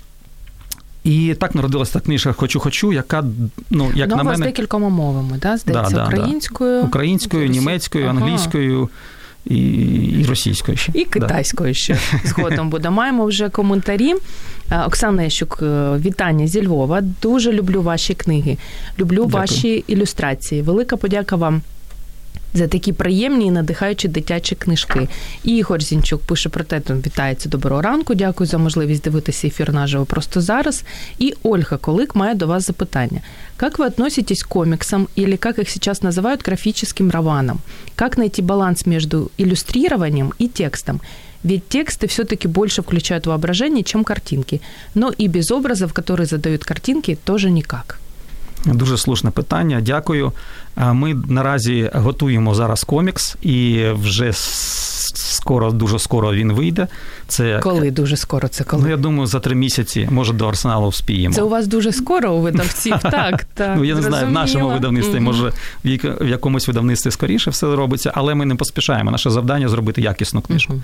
і 1.05 1.35
так 1.35 1.55
народилася 1.55 1.93
та 1.93 2.01
книжка 2.01 2.33
Хочу, 2.33 2.61
хочу, 2.61 2.93
яка 2.93 3.25
ну 3.71 3.93
як 3.95 4.09
ну, 4.09 4.17
на 4.17 4.23
мене... 4.23 4.37
з 4.37 4.41
декількома 4.41 4.89
мовами, 4.89 5.39
да? 5.43 5.57
здається, 5.57 5.95
да, 5.95 6.07
українською, 6.07 6.81
да. 6.81 6.87
українською, 6.87 7.49
німецькою, 7.49 8.07
ага. 8.07 8.19
англійською. 8.19 8.89
І 9.45 9.57
і 10.21 10.27
російською 10.27 10.77
ще 10.77 10.93
і 10.95 11.05
китайською 11.05 11.71
да. 11.71 11.75
ще 11.75 11.99
згодом 12.25 12.71
буде. 12.71 12.91
Маємо 12.91 13.27
вже 13.27 13.49
коментарі. 13.49 14.15
Е, 14.71 14.83
Оксана 14.87 15.23
Ящук, 15.23 15.59
е, 15.63 15.97
вітання 15.97 16.47
зі 16.47 16.67
Львова. 16.67 17.01
Дуже 17.23 17.53
люблю 17.53 17.83
ваші 17.83 18.15
книги. 18.15 18.57
Люблю 18.99 19.25
Дякую. 19.25 19.35
ваші 19.35 19.85
ілюстрації. 19.87 20.63
Велика 20.63 20.97
подяка 20.97 21.37
вам 21.37 21.63
за 22.54 22.68
такі 22.68 22.94
приємні 22.94 23.46
і 23.46 23.52
надихаючі 23.52 24.08
дитячі 24.08 24.56
книжки. 24.56 25.08
І 25.44 25.56
Ігор 25.56 25.82
Зінчук 25.82 26.22
пише 26.22 26.50
про 26.50 26.64
те, 26.64 26.80
там 26.80 26.98
вітається 26.98 27.50
доброго 27.50 27.82
ранку. 27.82 28.16
Дякую 28.16 28.48
за 28.48 28.58
можливість 28.58 29.04
дивитися 29.04 29.48
ефір 29.48 29.74
наживо 29.74 30.06
просто 30.06 30.42
зараз. 30.42 30.84
І 31.20 31.34
Ольга 31.44 31.78
Колик 31.78 32.16
має 32.16 32.36
до 32.36 32.48
вас 32.48 32.68
запитання. 32.68 33.22
Как 33.58 33.80
вы 33.80 33.86
относитесь 33.86 34.44
к 34.44 34.50
комиксам 34.50 35.08
или, 35.18 35.38
как 35.38 35.60
их 35.60 35.70
сейчас 35.70 36.02
называют, 36.02 36.46
графическим 36.46 37.12
романам? 37.12 37.60
Как 37.96 38.18
найти 38.18 38.42
баланс 38.42 38.86
между 38.86 39.32
иллюстрированием 39.40 40.34
и 40.42 40.48
текстом? 40.48 41.00
Ведь 41.44 41.64
тексты 41.70 42.08
все-таки 42.08 42.48
больше 42.48 42.82
включают 42.82 43.28
воображение, 43.28 43.84
чем 43.84 44.04
картинки. 44.04 44.62
Но 44.96 45.12
и 45.22 45.28
без 45.28 45.52
образов, 45.52 45.94
которые 45.94 46.26
задают 46.26 46.64
картинки, 46.64 47.18
тоже 47.24 47.52
никак. 47.52 48.00
Дуже 48.66 48.98
слушне 48.98 49.32
питання. 49.32 49.82
Дякую. 49.82 50.32
Ми 50.77 51.17
наразі 51.29 51.91
готуємо 51.95 52.55
зараз 52.55 52.85
комікс, 52.85 53.37
і 53.43 53.85
вже 54.03 54.33
скоро, 55.15 55.71
дуже 55.71 55.99
скоро 55.99 56.35
він 56.35 56.53
вийде. 56.53 56.87
Це 57.29 57.61
коли 57.63 57.91
дуже 57.91 58.17
скоро 58.17 58.49
це 58.49 58.65
коли? 58.65 58.83
Ну, 58.83 58.89
я 58.89 58.97
думаю, 58.97 59.27
за 59.27 59.41
три 59.41 59.55
місяці, 59.55 60.09
може, 60.11 60.33
до 60.33 60.49
арсеналу 60.49 60.89
вспіємо. 60.89 61.35
Це 61.35 61.43
у 61.43 61.49
вас 61.49 61.67
дуже 61.67 61.93
скоро 61.93 62.33
у 62.33 62.41
видавців. 62.41 62.95
Так, 63.03 63.45
так. 63.45 63.77
Ну 63.77 63.85
я 63.85 63.95
не 63.95 64.03
знаю, 64.03 64.27
в 64.27 64.31
нашому 64.31 64.69
видавництві, 64.69 65.21
може, 65.21 65.53
в 65.85 66.29
якомусь 66.29 66.69
видавництві 66.69 67.11
скоріше 67.11 67.51
все 67.51 67.77
робиться, 67.77 68.13
але 68.15 68.35
ми 68.35 68.45
не 68.47 68.55
поспішаємо. 68.55 69.11
Наше 69.11 69.31
завдання 69.31 69.69
зробити 69.69 70.01
якісну 70.01 70.41
книжку. 70.41 70.83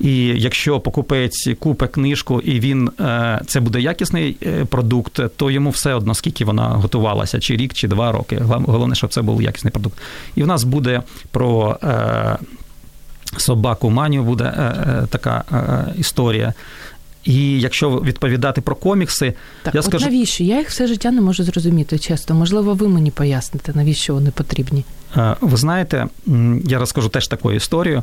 І 0.00 0.26
якщо 0.26 0.80
покупець 0.80 1.48
купить 1.58 1.90
книжку, 1.90 2.40
і 2.40 2.60
він 2.60 2.90
е, 3.00 3.40
це 3.46 3.60
буде 3.60 3.80
якісний 3.80 4.36
е, 4.42 4.64
продукт, 4.64 5.20
то 5.36 5.50
йому 5.50 5.70
все 5.70 5.94
одно 5.94 6.14
скільки 6.14 6.44
вона 6.44 6.68
готувалася, 6.68 7.40
чи 7.40 7.56
рік, 7.56 7.74
чи 7.74 7.88
два 7.88 8.12
роки. 8.12 8.38
Головне, 8.46 8.94
щоб 8.94 9.10
це 9.10 9.22
був 9.22 9.42
якісний 9.42 9.70
продукт. 9.70 9.98
І 10.34 10.42
в 10.42 10.46
нас 10.46 10.64
буде 10.64 11.02
про 11.30 11.78
е, 11.82 12.36
собаку 13.36 13.90
Маню 13.90 14.22
буде 14.22 14.72
така 15.10 15.44
історія. 15.98 16.54
І 17.24 17.60
якщо 17.60 17.90
відповідати 17.90 18.60
про 18.60 18.76
комікси, 18.76 19.34
так, 19.62 19.74
я 19.74 19.80
от 19.80 19.86
скажу... 19.86 20.04
навіщо? 20.04 20.44
Я 20.44 20.58
їх 20.58 20.68
все 20.68 20.86
життя 20.86 21.10
не 21.10 21.20
можу 21.20 21.44
зрозуміти, 21.44 21.98
чесно. 21.98 22.34
Можливо, 22.34 22.74
ви 22.74 22.88
мені 22.88 23.10
поясните, 23.10 23.72
навіщо 23.74 24.14
вони 24.14 24.30
потрібні? 24.30 24.84
Ви 25.40 25.56
знаєте, 25.56 26.06
я 26.64 26.78
розкажу 26.78 27.08
теж 27.08 27.28
таку 27.28 27.52
історію. 27.52 28.02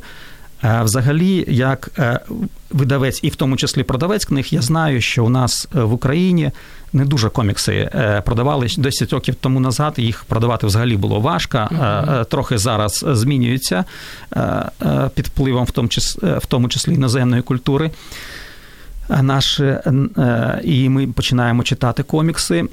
Е, 0.64 0.82
взагалі, 0.84 1.46
як 1.48 1.90
е, 2.00 2.20
видавець, 2.72 3.20
і 3.24 3.30
в 3.30 3.36
тому 3.36 3.58
числі 3.58 3.84
продавець 3.84 4.26
книг, 4.26 4.48
я 4.50 4.62
знаю, 4.62 5.02
що 5.02 5.26
у 5.26 5.30
нас 5.30 5.68
е, 5.76 5.82
в 5.82 5.94
Україні 5.94 6.52
не 6.94 7.06
дуже 7.06 7.30
комікси 7.30 7.90
продавали 8.26 8.68
10 8.78 9.14
років 9.14 9.36
тому 9.36 9.60
назад. 9.60 9.94
Їх 9.98 10.24
продавати 10.24 10.68
взагалі 10.68 10.98
було 10.98 11.20
важко. 11.20 11.58
Mm-hmm. 11.58 12.26
Трохи 12.26 12.58
зараз 12.58 13.06
змінюється 13.08 13.86
під 15.16 15.28
впливом, 15.28 15.66
в 15.66 15.72
тому 15.72 15.88
числі, 15.88 16.20
в 16.38 16.46
тому 16.46 16.70
числі 16.70 16.94
іноземної 16.94 17.42
культури. 17.42 17.92
Наш, 19.22 19.62
і 20.64 20.90
ми 20.90 21.08
починаємо 21.08 21.64
читати 21.64 22.04
комікси. 22.04 22.66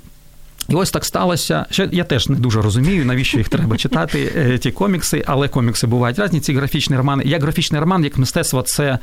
І 0.69 0.75
ось 0.75 0.91
так 0.91 1.05
сталося. 1.05 1.67
Ще 1.71 1.89
я 1.93 2.05
теж 2.05 2.29
не 2.29 2.37
дуже 2.37 2.63
розумію, 2.63 3.05
навіщо 3.05 3.39
їх 3.39 3.49
треба 3.49 3.77
читати, 3.77 4.33
е, 4.37 4.59
ті 4.59 4.71
комікси, 4.71 5.25
але 5.27 5.49
комікси 5.49 5.87
бувають 5.87 6.19
різні. 6.19 6.41
Ці 6.41 6.55
графічні 6.55 6.97
романи. 6.97 7.25
Як 7.27 7.43
графічний 7.43 7.81
роман, 7.81 8.05
як 8.05 8.19
мистецтво, 8.19 8.63
це. 8.63 8.99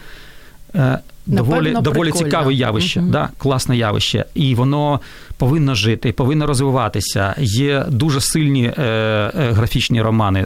Е, 0.76 1.00
доволі 1.26 1.76
доволі 1.82 2.12
цікаве 2.12 2.54
явище, 2.54 3.00
uh 3.00 3.10
да, 3.10 3.30
класне 3.38 3.78
явище, 3.78 4.26
і 4.34 4.56
воно 4.56 5.00
повинно 5.38 5.76
жити, 5.76 6.12
повинно 6.12 6.48
розвиватися. 6.48 7.36
Є 7.40 7.86
дуже 7.90 8.22
сильні 8.22 8.64
е, 8.66 8.84
е, 8.84 9.32
графічні 9.52 10.02
романи. 10.02 10.46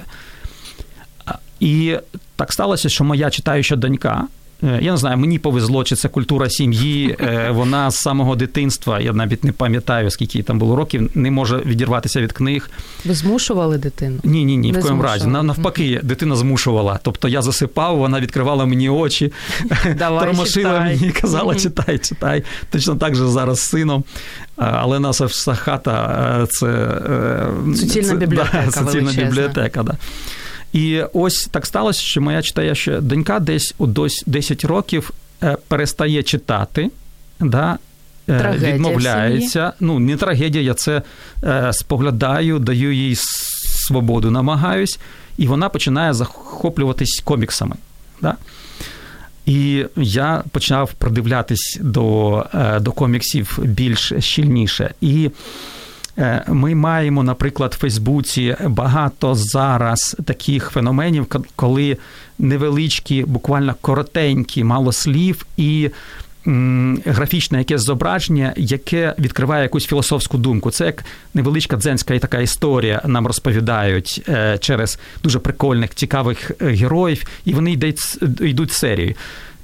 І 1.59 1.95
так 2.35 2.53
сталося, 2.53 2.89
що 2.89 3.03
моя 3.03 3.29
читаюча 3.29 3.75
донька 3.75 4.27
я 4.61 4.91
не 4.91 4.97
знаю, 4.97 5.17
мені 5.17 5.39
повезло, 5.39 5.83
чи 5.83 5.95
це 5.95 6.07
культура 6.07 6.49
сім'ї. 6.49 7.17
Е, 7.19 7.51
вона 7.51 7.91
з 7.91 7.95
самого 7.95 8.35
дитинства, 8.35 8.99
я 8.99 9.13
навіть 9.13 9.43
не 9.43 9.51
пам'ятаю, 9.51 10.11
скільки 10.11 10.43
там 10.43 10.59
було 10.59 10.75
років, 10.75 11.09
не 11.15 11.31
може 11.31 11.57
відірватися 11.57 12.21
від 12.21 12.31
книг. 12.31 12.69
Ви 13.05 13.13
змушували 13.13 13.77
дитину? 13.77 14.19
Ні, 14.23 14.45
ні, 14.45 14.57
ні, 14.57 14.71
в 14.71 14.81
коєму 14.81 15.03
разі. 15.03 15.27
Навпаки, 15.27 15.99
дитина 16.03 16.35
змушувала. 16.35 16.99
Тобто 17.03 17.27
я 17.27 17.41
засипав, 17.41 17.97
вона 17.97 18.19
відкривала 18.19 18.65
мені 18.65 18.89
очі, 18.89 19.33
тормошила 19.99 20.79
мені 20.79 21.07
і 21.07 21.11
казала: 21.11 21.55
читай, 21.55 21.97
читай. 21.97 22.43
Точно 22.71 22.95
так 22.95 23.15
же 23.15 23.27
зараз 23.27 23.59
з 23.59 23.69
сином. 23.69 24.03
Але 24.55 24.99
наша 24.99 25.25
вся 25.25 25.55
хата 25.55 26.47
це 26.49 26.97
суцільна 27.75 28.13
бібліотека. 28.13 28.63
Да, 28.65 28.71
суцільна 28.71 29.11
бібліотека, 29.11 29.83
да. 29.83 29.97
І 30.73 31.01
ось 31.13 31.49
так 31.51 31.65
сталося, 31.65 32.01
що 32.01 32.21
моя 32.21 32.41
читаюча 32.41 33.01
донька 33.01 33.39
десь 33.39 33.75
у 33.77 33.87
10 34.25 34.65
років 34.65 35.11
е, 35.43 35.57
перестає 35.67 36.23
читати. 36.23 36.91
да, 37.39 37.77
е, 38.29 38.39
Трагедія 38.39 38.73
відмовляється. 38.73 39.73
Ну, 39.79 39.99
не 39.99 40.17
трагедія, 40.17 40.63
я 40.63 40.73
це 40.73 41.01
е, 41.43 41.73
споглядаю, 41.73 42.59
даю 42.59 42.93
їй 42.93 43.15
свободу, 43.65 44.31
намагаюсь, 44.31 44.99
і 45.37 45.47
вона 45.47 45.69
починає 45.69 46.13
захоплюватись 46.13 47.21
коміксами. 47.23 47.75
Да? 48.21 48.35
І 49.45 49.85
я 49.95 50.43
почав 50.51 50.93
придивлятись 50.93 51.77
до 51.81 52.45
до 52.81 52.91
коміксів 52.91 53.59
більш 53.63 54.13
щільніше. 54.19 54.93
І 55.01 55.29
ми 56.47 56.75
маємо, 56.75 57.23
наприклад, 57.23 57.73
в 57.73 57.79
Фейсбуці 57.79 58.55
багато 58.65 59.35
зараз 59.35 60.17
таких 60.25 60.69
феноменів, 60.69 61.25
коли 61.55 61.97
невеличкі, 62.39 63.23
буквально 63.23 63.75
коротенькі, 63.81 64.63
мало 64.63 64.91
слів 64.91 65.45
і. 65.57 65.89
Графічне 67.05 67.57
якесь 67.57 67.81
зображення, 67.81 68.53
яке 68.57 69.15
відкриває 69.19 69.63
якусь 69.63 69.85
філософську 69.85 70.37
думку. 70.37 70.71
Це 70.71 70.85
як 70.85 71.05
невеличка 71.33 71.77
дзенська 71.77 72.19
така 72.19 72.39
історія 72.39 73.01
нам 73.05 73.27
розповідають 73.27 74.23
е, 74.29 74.57
через 74.57 74.99
дуже 75.23 75.39
прикольних, 75.39 75.95
цікавих 75.95 76.51
е, 76.61 76.65
героїв, 76.65 77.23
і 77.45 77.53
вони 77.53 77.71
йдуть 77.71 77.99
йдуть 78.41 78.71
серією. 78.71 79.15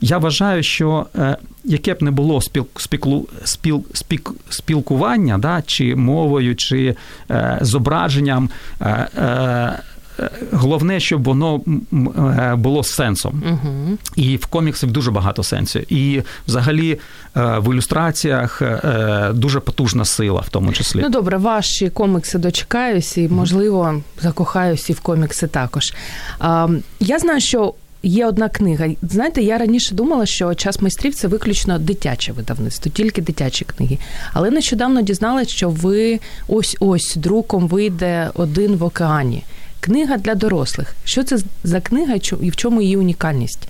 Я 0.01 0.17
вважаю, 0.17 0.63
що 0.63 1.05
е, 1.15 1.37
яке 1.65 1.93
б 1.93 2.03
не 2.03 2.11
було 2.11 2.41
спіл, 2.41 2.67
спіл, 2.77 3.27
спіл, 3.43 3.83
спіл, 3.93 4.21
спілкування, 4.49 5.37
да, 5.37 5.63
чи 5.65 5.95
мовою, 5.95 6.55
чи 6.55 6.95
е, 7.31 7.57
зображенням. 7.61 8.49
Е, 8.81 9.09
е, 9.17 9.79
Головне, 10.51 10.99
щоб 10.99 11.23
воно 11.23 11.61
е, 12.17 12.55
було 12.55 12.83
з 12.83 12.91
сенсом. 12.91 13.43
uh 13.45 13.97
І 14.15 14.37
в 14.37 14.45
коміксах 14.45 14.89
дуже 14.89 15.11
багато 15.11 15.43
сенсів. 15.43 15.93
І 15.93 16.23
взагалі 16.47 16.91
е, 16.91 17.59
в 17.59 17.73
ілюстраціях 17.73 18.61
дуже 19.33 19.59
потужна 19.59 20.05
сила, 20.05 20.41
в 20.41 20.49
тому 20.49 20.73
числі. 20.73 20.99
Ну 21.03 21.09
добре, 21.09 21.37
ваші 21.37 21.89
комікси 21.89 22.37
дочекаюсь 22.37 23.17
і, 23.17 23.29
можливо, 23.29 24.01
закохаюсь 24.21 24.89
і 24.89 24.93
в 24.93 24.99
комікси 24.99 25.47
також. 25.47 25.93
Я 26.99 27.19
знаю, 27.19 27.41
що 27.41 27.73
Є 28.05 28.25
одна 28.25 28.49
книга. 28.49 28.87
Знаєте, 29.01 29.41
я 29.41 29.57
раніше 29.57 29.95
думала, 29.95 30.25
що 30.25 30.55
час 30.55 30.81
майстрів 30.81 31.15
це 31.15 31.27
виключно 31.27 31.79
дитяче 31.79 32.31
видавництво, 32.31 32.91
тільки 32.91 33.21
дитячі 33.21 33.65
книги. 33.65 33.97
Але 34.33 34.51
нещодавно 34.51 35.01
дізналась, 35.01 35.49
що 35.49 35.69
ви 35.69 36.19
ось 36.47 36.77
ось 36.79 37.15
друком 37.15 37.67
вийде 37.67 38.29
один 38.33 38.75
в 38.75 38.83
океані. 38.83 39.43
Книга 39.79 40.17
для 40.17 40.35
дорослих. 40.35 40.95
Що 41.03 41.23
це 41.23 41.37
за 41.63 41.81
книга 41.81 42.15
і 42.41 42.49
в 42.49 42.55
чому 42.55 42.81
її 42.81 42.97
унікальність? 42.97 43.67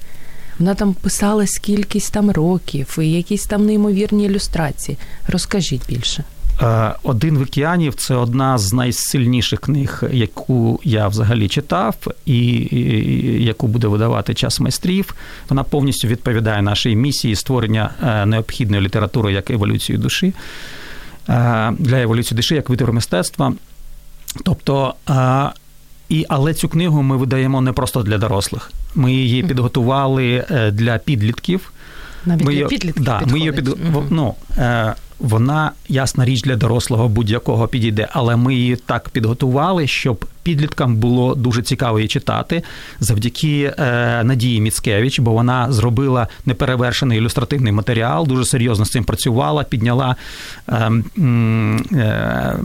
Вона 0.59 0.75
там 0.75 0.93
писала 0.93 1.47
скількись 1.47 2.09
там 2.09 2.31
років, 2.31 2.97
і 3.01 3.11
якісь 3.11 3.45
там 3.45 3.65
неймовірні 3.65 4.25
ілюстрації. 4.25 4.97
Розкажіть 5.27 5.87
більше. 5.87 6.23
Е, 6.61 6.93
Один 7.03 7.37
в 7.37 7.41
океанів 7.41 7.95
це 7.95 8.15
одна 8.15 8.57
з 8.57 8.73
найсильніших 8.73 9.59
книг, 9.59 10.03
яку 10.11 10.79
я 10.83 11.07
взагалі 11.07 11.47
читав, 11.47 11.95
і 12.25 12.67
яку 13.43 13.67
буде 13.67 13.87
видавати 13.87 14.33
час 14.33 14.59
майстрів. 14.59 15.15
Вона 15.49 15.63
повністю 15.63 16.07
відповідає 16.07 16.61
нашій 16.61 16.95
місії 16.95 17.35
створення 17.35 17.89
е, 18.03 18.25
необхідної 18.25 18.83
літератури 18.83 19.33
як 19.33 19.49
еволюцію 19.49 19.97
душі 19.97 20.33
е, 21.29 21.73
для 21.79 22.01
еволюції 22.01 22.35
душі 22.35 22.55
як 22.55 22.69
витвору 22.69 22.93
мистецтва. 22.93 23.53
Тобто, 24.43 24.93
і, 26.09 26.25
але 26.29 26.53
цю 26.53 26.69
книгу 26.69 27.01
ми 27.01 27.17
видаємо 27.17 27.61
не 27.61 27.71
просто 27.71 28.03
для 28.03 28.17
дорослих. 28.17 28.71
Ми 28.95 29.13
її 29.13 29.43
підготували 29.43 30.45
для 30.73 30.97
підлітків. 30.97 31.71
Навіть 32.25 32.45
ми 32.45 32.55
для 32.55 32.65
підлітків 32.65 33.03
да, 33.03 33.21
ми 33.25 33.39
її 33.39 33.51
під, 33.51 33.69
ну, 34.09 34.35
вона 35.19 35.71
ясна 35.89 36.25
річ 36.25 36.41
для 36.41 36.55
дорослого 36.55 37.07
будь-якого 37.07 37.67
підійде, 37.67 38.07
але 38.11 38.35
ми 38.35 38.55
її 38.55 38.75
так 38.75 39.09
підготували, 39.09 39.87
щоб 39.87 40.25
підліткам 40.43 40.95
було 40.95 41.35
дуже 41.35 41.61
цікаво 41.61 41.99
її 41.99 42.07
читати 42.07 42.63
завдяки 42.99 43.73
е, 43.79 44.23
Надії 44.23 44.61
Міцкевич, 44.61 45.19
бо 45.19 45.31
вона 45.31 45.71
зробила 45.71 46.27
неперевершений 46.45 47.17
ілюстративний 47.17 47.71
матеріал, 47.71 48.27
дуже 48.27 48.45
серйозно 48.45 48.85
з 48.85 48.91
цим 48.91 49.03
працювала, 49.03 49.63
підняла 49.63 50.15
е, 50.69 50.91
е, 51.93 52.59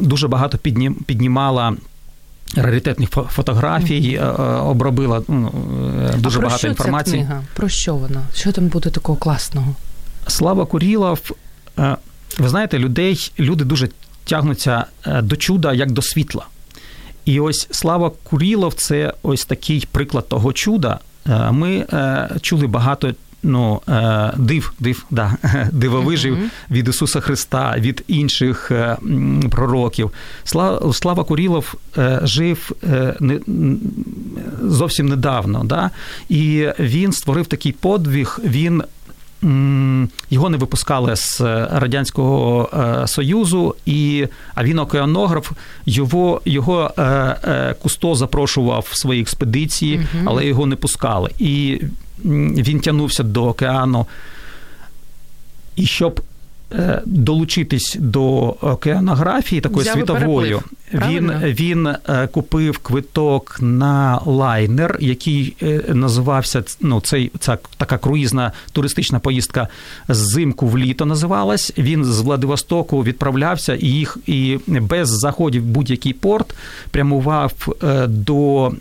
дуже 0.00 0.28
багато 0.28 0.58
піднімала. 1.06 1.76
Раритетних 2.56 3.08
фотографій 3.10 4.18
обробила 4.62 5.22
ну, 5.28 5.52
дуже 6.18 6.38
а 6.38 6.42
багато 6.42 6.58
що 6.58 6.68
інформації. 6.68 7.20
Ця 7.20 7.26
книга? 7.26 7.42
Про 7.54 7.68
що 7.68 7.94
вона? 7.94 8.22
Що 8.34 8.52
там 8.52 8.68
буде 8.68 8.90
такого 8.90 9.18
класного? 9.18 9.74
Слава 10.26 10.66
Курілов, 10.66 11.20
е, 11.78 11.96
ви 12.38 12.48
знаєте, 12.48 12.78
людей, 12.78 13.32
люди 13.38 13.64
дуже 13.64 13.88
тягнуться 14.24 14.86
е, 15.06 15.22
до 15.22 15.36
чуда 15.36 15.72
як 15.72 15.92
до 15.92 16.02
світла. 16.02 16.46
І 17.24 17.40
ось 17.40 17.68
Слава 17.70 18.10
Курілов 18.22 18.74
це 18.74 19.14
ось 19.22 19.44
такий 19.44 19.88
приклад 19.92 20.28
того 20.28 20.52
чуда. 20.52 20.98
Е, 21.28 21.50
ми 21.50 21.86
чули 22.40 22.66
багато 22.66 23.14
ну, 23.44 23.80
див, 24.36 24.72
див, 24.80 25.06
да, 25.10 25.36
дивовижів 25.72 26.34
mm-hmm. 26.34 26.70
від 26.70 26.88
Ісуса 26.88 27.20
Христа, 27.20 27.74
від 27.78 28.04
інших 28.08 28.72
пророків. 29.50 30.10
Слава, 30.44 30.92
Слава 30.92 31.24
Курілов 31.24 31.74
жив 32.22 32.72
не, 33.20 33.40
зовсім 34.62 35.08
недавно. 35.08 35.64
Да? 35.64 35.90
І 36.28 36.68
він 36.78 37.12
створив 37.12 37.46
такий 37.46 37.72
подвиг. 37.72 38.40
він 38.44 38.82
його 40.30 40.48
не 40.48 40.56
випускали 40.56 41.16
з 41.16 41.40
Радянського 41.70 42.70
е, 43.02 43.06
Союзу, 43.08 43.74
і 43.86 44.26
а 44.54 44.64
він 44.64 44.78
океанограф, 44.78 45.52
його 45.86 46.40
його 46.44 46.90
е, 46.98 47.02
е, 47.02 47.74
Кусто 47.82 48.14
запрошував 48.14 48.86
в 48.90 48.98
свої 48.98 49.20
експедиції, 49.20 49.96
угу. 49.96 50.24
але 50.26 50.46
його 50.46 50.66
не 50.66 50.76
пускали. 50.76 51.30
І 51.38 51.80
він 52.24 52.80
тягнувся 52.80 53.22
до 53.22 53.44
океану. 53.44 54.06
І 55.76 55.86
щоб 55.86 56.20
долучитись 57.06 57.96
до 58.00 58.56
океанографії 58.60 59.60
такої 59.60 59.82
Взяв 59.82 59.94
світової, 59.94 60.56
він 60.94 61.32
він 61.44 61.86
е, 61.86 62.26
купив 62.26 62.78
квиток 62.78 63.58
на 63.60 64.20
лайнер, 64.26 64.96
який 65.00 65.56
е, 65.62 65.82
називався 65.88 66.62
ну, 66.80 67.00
цей 67.00 67.30
ця 67.38 67.58
така 67.76 67.98
круїзна 67.98 68.52
туристична 68.72 69.18
поїздка 69.18 69.68
зимку 70.08 70.66
в 70.66 70.78
літо 70.78 71.06
називалась. 71.06 71.72
Він 71.78 72.04
з 72.04 72.20
Владивостоку 72.20 73.04
відправлявся 73.04 73.74
і 73.74 73.86
їх 73.86 74.18
і 74.26 74.58
без 74.66 75.08
заходів 75.08 75.62
в 75.62 75.66
будь-який 75.66 76.12
порт 76.12 76.54
прямував 76.90 77.52
е, 77.82 78.06
до 78.06 78.72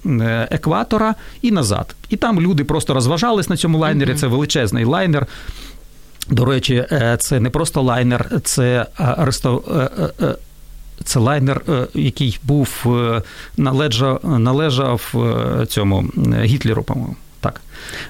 екватора 0.51 1.15
і 1.41 1.51
назад. 1.51 1.95
І 2.09 2.15
там 2.15 2.41
люди 2.41 2.63
просто 2.63 2.93
розважались 2.93 3.49
на 3.49 3.57
цьому 3.57 3.77
лайнері. 3.77 4.15
Це 4.15 4.27
величезний 4.27 4.85
лайнер. 4.85 5.27
До 6.29 6.45
речі, 6.45 6.85
це 7.19 7.39
не 7.39 7.49
просто 7.49 7.81
лайнер, 7.81 8.41
це 8.43 8.85
рестор 8.97 9.61
це 11.03 11.19
лайнер, 11.19 11.61
е, 11.69 11.87
який 11.93 12.39
був 12.43 12.83
е, 12.85 13.21
належав, 13.57 14.19
належав 14.39 15.13
е, 15.15 15.65
цьому 15.65 16.09
Гітлеру, 16.43 16.83
по-моєму. 16.83 17.15
Так. 17.39 17.61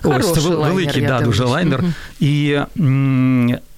Хороший 0.01 0.31
Ось 0.31 0.43
це 0.43 0.49
великий 0.49 1.01
лайнер, 1.01 1.19
да, 1.19 1.25
дуже 1.25 1.43
лайнер. 1.43 1.79
Угу. 1.79 1.93
І 2.19 2.57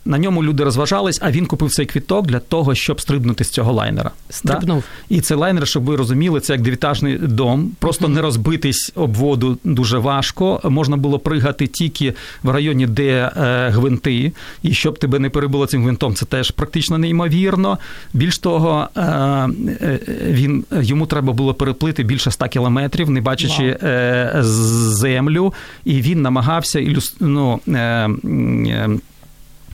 на 0.05 0.17
ньому 0.17 0.43
люди 0.43 0.63
розважались, 0.63 1.19
а 1.21 1.31
він 1.31 1.45
купив 1.45 1.71
цей 1.71 1.85
квіток 1.85 2.27
для 2.27 2.39
того, 2.39 2.75
щоб 2.75 3.01
стрибнути 3.01 3.43
з 3.43 3.49
цього 3.49 3.73
лайнера. 3.73 4.11
Стрибнув. 4.29 4.77
Да? 4.77 5.15
І 5.15 5.21
цей 5.21 5.37
лайнер, 5.37 5.67
щоб 5.67 5.83
ви 5.83 5.95
розуміли, 5.95 6.39
це 6.39 6.53
як 6.53 6.61
дев'ятажний 6.61 7.17
дом. 7.17 7.71
Просто 7.79 8.07
не 8.07 8.21
розбитись 8.21 8.91
об 8.95 9.13
воду 9.13 9.57
дуже 9.63 9.97
важко. 9.97 10.61
Можна 10.63 10.97
було 10.97 11.19
пригати 11.19 11.67
тільки 11.67 12.13
в 12.43 12.49
районі, 12.49 12.87
де 12.87 13.31
е, 13.37 13.69
гвинти, 13.69 14.31
і 14.63 14.73
щоб 14.73 14.99
тебе 14.99 15.19
не 15.19 15.29
перебило 15.29 15.65
цим 15.65 15.83
гвинтом, 15.83 16.15
це 16.15 16.25
теж 16.25 16.51
практично 16.51 16.97
неймовірно. 16.97 17.77
Більш 18.13 18.37
того, 18.37 18.87
е, 18.95 19.01
е, 19.01 19.99
він 20.27 20.65
йому 20.81 21.05
треба 21.05 21.33
було 21.33 21.53
переплити 21.53 22.03
більше 22.03 22.29
ста 22.29 22.47
кілометрів, 22.47 23.09
не 23.09 23.21
бачачи. 23.21 23.77
Е, 23.83 24.31
землю, 24.43 25.53
і 25.85 26.01
він 26.01 26.21
намагався 26.21 26.79
ілюс... 26.79 27.15
ну, 27.19 27.59
е, 27.67 28.09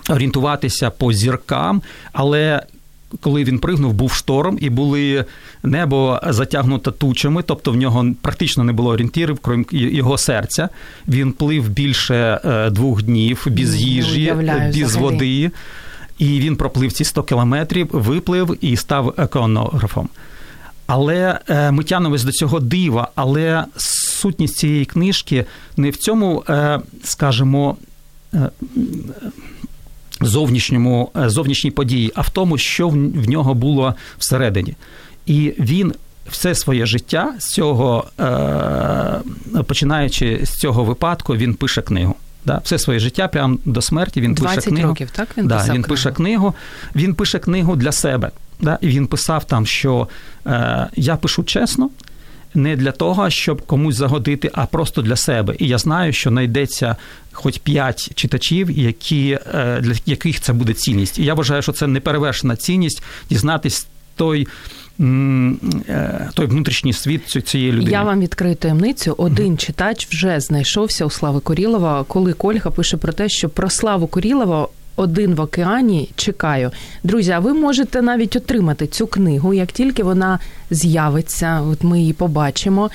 орієнтуватися 0.10 0.90
по 0.90 1.14
зіркам, 1.14 1.82
але. 2.14 2.64
Коли 3.22 3.44
він 3.44 3.60
пригнув, 3.60 3.94
був 3.94 4.12
шторм, 4.12 4.58
і 4.62 4.70
були 4.70 5.26
небо 5.64 6.20
затягнуто 6.28 6.92
тучами, 6.92 7.44
тобто 7.44 7.72
в 7.72 7.76
нього 7.76 8.06
практично 8.22 8.64
не 8.64 8.74
було 8.74 8.90
орієнтірів, 8.90 9.40
крім 9.40 9.66
його 9.72 10.18
серця. 10.18 10.70
Він 11.08 11.32
плив 11.32 11.70
більше 11.70 12.42
е, 12.46 12.70
двох 12.70 13.04
днів 13.04 13.48
без 13.50 13.76
їжі, 13.76 14.34
без 14.36 14.76
взагалі. 14.76 15.04
води. 15.04 15.52
І 16.18 16.40
він 16.40 16.56
проплив 16.56 16.92
ці 16.92 17.04
100 17.04 17.24
кілометрів, 17.24 17.88
виплив 17.92 18.58
і 18.62 18.78
став 18.78 19.14
еконографом. 19.18 20.10
Але 20.88 21.40
е, 21.50 21.72
ми 21.72 21.84
тянемось 21.84 22.24
до 22.24 22.32
цього 22.32 22.60
дива. 22.60 23.08
Але 23.16 23.66
сутність 23.78 24.56
цієї 24.56 24.86
книжки 24.86 25.46
не 25.78 25.90
в 25.90 25.96
цьому, 25.96 26.44
е, 26.50 26.80
скажімо, 27.04 27.78
зовнішньому 30.26 31.12
е, 31.18 31.30
зовнішній 31.30 31.72
події, 31.72 32.12
а 32.16 32.22
в 32.22 32.30
тому, 32.30 32.58
що 32.58 32.90
в 32.90 33.30
нього 33.30 33.54
було 33.54 33.96
всередині. 34.18 34.76
І 35.26 35.54
він 35.60 35.94
все 36.30 36.56
своє 36.56 36.86
життя 36.86 37.34
з 37.40 37.46
цього, 37.50 38.06
е, 38.20 39.64
починаючи 39.68 40.40
з 40.44 40.50
цього 40.50 40.84
випадку, 40.84 41.36
він 41.36 41.54
пише 41.54 41.82
книгу. 41.82 42.16
Да, 42.46 42.62
Все 42.64 42.80
своє 42.80 43.00
життя, 43.00 43.28
прямо 43.28 43.58
до 43.66 43.82
смерті 43.82 44.22
він 44.22 44.34
20 44.34 44.56
пише 44.56 44.70
книгу. 44.70 44.88
років, 44.88 45.10
так? 45.12 45.30
Він 45.38 45.48
да, 45.48 45.56
писав 45.56 45.76
він 45.76 45.84
книгу? 45.84 45.96
пише 45.96 46.12
книгу. 46.12 46.54
Він 46.96 47.14
пише 47.14 47.40
книгу 47.40 47.76
для 47.76 47.92
себе. 47.92 48.32
Да, 48.62 48.78
І 48.82 48.88
він 48.88 49.08
писав 49.08 49.44
там, 49.44 49.66
що 49.66 50.08
е, 50.48 50.88
я 50.96 51.16
пишу 51.16 51.44
чесно, 51.44 51.90
не 52.54 52.76
для 52.76 52.92
того, 52.92 53.30
щоб 53.30 53.62
комусь 53.62 53.96
загодити, 53.96 54.52
а 54.54 54.66
просто 54.66 55.02
для 55.02 55.16
себе. 55.16 55.56
І 55.60 55.68
я 55.68 55.78
знаю, 55.78 56.14
що 56.14 56.30
знайдеться 56.30 56.96
хоч 57.32 57.58
п'ять 57.58 58.16
читачів, 58.16 58.72
які, 58.72 59.40
е, 59.54 59.80
для 59.82 59.94
яких 60.06 60.42
це 60.42 60.54
буде 60.54 60.74
цінність. 60.74 61.20
І 61.20 61.24
я 61.24 61.34
вважаю, 61.34 61.62
що 61.62 61.72
це 61.72 61.88
неперевершена 61.88 62.56
цінність 62.56 63.04
дізнатись 63.30 63.88
той. 64.16 64.48
Е, 65.02 66.30
той 66.34 66.46
внутрішній 66.46 66.94
світ 66.94 67.48
цієї 67.48 67.72
людини. 67.72 67.92
Я 67.92 68.04
вам 68.04 68.22
відкрию 68.22 68.56
таємницю. 68.56 69.16
Один 69.18 69.52
mm-hmm. 69.52 69.58
читач 69.58 70.08
вже 70.12 70.40
знайшовся 70.40 71.06
у 71.06 71.10
Слави 71.10 71.40
Корілова, 71.40 72.04
коли 72.04 72.34
Кольга 72.34 72.72
пише 72.72 72.98
про 72.98 73.14
те, 73.14 73.30
що 73.30 73.50
про 73.50 73.70
Славу 73.70 74.08
Корілова 74.08 74.68
один 74.96 75.36
в 75.36 75.42
океані. 75.42 76.10
Чекаю, 76.16 76.72
друзі. 77.04 77.32
А 77.32 77.40
ви 77.40 77.54
можете 77.54 78.02
навіть 78.02 78.36
отримати 78.36 78.88
цю 78.88 79.08
книгу, 79.08 79.54
як 79.54 79.72
тільки 79.72 80.04
вона 80.04 80.40
з'явиться. 80.72 81.62
От 81.62 81.84
ми 81.84 82.00
її 82.00 82.14
побачимо. 82.14 82.90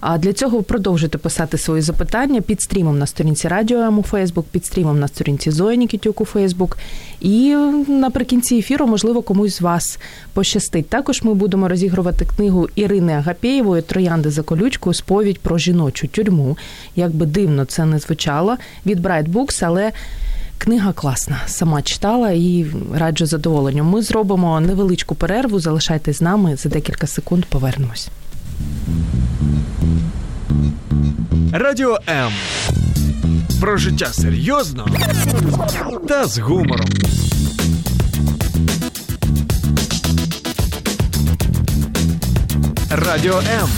А 0.00 0.18
для 0.18 0.32
цього 0.32 0.62
продовжуйте 0.62 1.18
писати 1.18 1.58
свої 1.58 1.82
запитання 1.82 2.40
під 2.40 2.62
стрімом 2.62 2.98
на 2.98 3.06
сторінці 3.06 3.48
Радіо 3.48 3.78
М 3.78 3.98
у 3.98 4.02
Фейсбук, 4.02 4.46
під 4.46 4.66
стрімом 4.66 5.00
на 5.00 5.08
сторінці 5.08 5.50
Зої 5.50 5.78
Нікітюк 5.78 6.20
у 6.20 6.24
Фейсбук. 6.24 6.78
І 7.20 7.54
наприкінці 7.88 8.56
ефіру, 8.56 8.86
можливо, 8.86 9.22
комусь 9.22 9.56
з 9.56 9.60
вас 9.60 9.98
пощастить. 10.32 10.88
Також 10.88 11.22
ми 11.22 11.34
будемо 11.34 11.68
розігрувати 11.68 12.24
книгу 12.36 12.68
Ірини 12.74 13.12
Агапєєвої 13.12 13.82
Троянди 13.82 14.30
за 14.30 14.42
колючкою 14.42 14.94
сповідь 14.94 15.38
про 15.38 15.58
жіночу 15.58 16.08
тюрму. 16.08 16.58
Як 16.96 17.10
би 17.10 17.26
дивно 17.26 17.64
це 17.64 17.84
не 17.84 17.98
звучало 17.98 18.56
від 18.86 19.00
Bright 19.00 19.32
Books, 19.32 19.64
але. 19.66 19.92
Книга 20.62 20.92
класна, 20.92 21.40
сама 21.46 21.82
читала 21.82 22.30
і 22.30 22.66
раджу 22.94 23.26
задоволенню. 23.26 23.84
Ми 23.84 24.02
зробимо 24.02 24.60
невеличку 24.60 25.14
перерву. 25.14 25.60
Залишайтесь 25.60 26.18
з 26.18 26.22
нами 26.22 26.56
за 26.56 26.68
декілька 26.68 27.06
секунд. 27.06 27.44
Повернемось. 27.44 28.08
Радіо 31.52 31.98
М. 32.08 32.32
Про 33.60 33.76
життя 33.76 34.06
серйозно 34.06 34.86
та 36.08 36.24
з 36.24 36.38
гумором. 36.38 36.88
Радіо 42.90 43.38
М. 43.38 43.68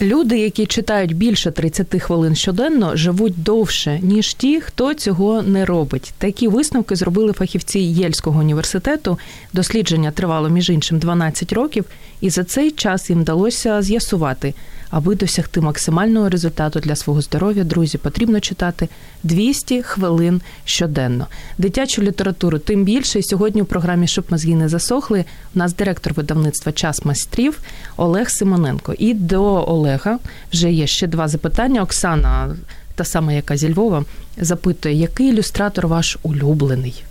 Люди, 0.00 0.38
які 0.38 0.66
читають 0.66 1.16
більше 1.16 1.50
30 1.50 2.02
хвилин 2.02 2.34
щоденно, 2.34 2.96
живуть 2.96 3.42
довше 3.42 3.98
ніж 4.02 4.34
ті, 4.34 4.60
хто 4.60 4.94
цього 4.94 5.42
не 5.42 5.64
робить. 5.64 6.12
Такі 6.18 6.48
висновки 6.48 6.96
зробили 6.96 7.32
фахівці 7.32 7.78
Єльського 7.78 8.40
університету. 8.40 9.18
Дослідження 9.52 10.10
тривало 10.10 10.48
між 10.48 10.70
іншим 10.70 10.98
12 10.98 11.52
років, 11.52 11.84
і 12.20 12.30
за 12.30 12.44
цей 12.44 12.70
час 12.70 13.10
їм 13.10 13.20
вдалося 13.20 13.82
з'ясувати, 13.82 14.54
аби 14.90 15.14
досягти 15.14 15.60
максимального 15.60 16.28
результату 16.28 16.80
для 16.80 16.96
свого 16.96 17.20
здоров'я, 17.20 17.64
друзі, 17.64 17.98
потрібно 17.98 18.40
читати 18.40 18.88
200 19.22 19.82
хвилин 19.82 20.40
щоденно. 20.64 21.26
Дитячу 21.58 22.02
літературу 22.02 22.58
тим 22.58 22.84
більше. 22.84 23.18
І 23.18 23.22
сьогодні 23.22 23.62
у 23.62 23.64
програмі 23.64 24.06
«Щоб 24.06 24.24
мозги 24.30 24.54
не 24.54 24.68
засохли. 24.68 25.24
У 25.54 25.58
нас 25.58 25.74
директор 25.74 26.12
видавництва 26.14 26.72
Час 26.72 27.04
майстрів 27.04 27.58
Олег 27.96 28.30
Симоненко. 28.30 28.94
І 28.98 29.14
до 29.14 29.42
Олега 29.68 30.18
вже 30.52 30.72
є 30.72 30.86
ще 30.86 31.06
два 31.06 31.28
запитання. 31.28 31.82
Оксана, 31.82 32.56
та 32.94 33.04
сама, 33.04 33.32
яка 33.32 33.56
зі 33.56 33.72
Львова, 33.72 34.04
запитує, 34.36 34.94
який 34.94 35.28
ілюстратор 35.28 35.86
ваш 35.86 36.18
улюблений? 36.22 37.04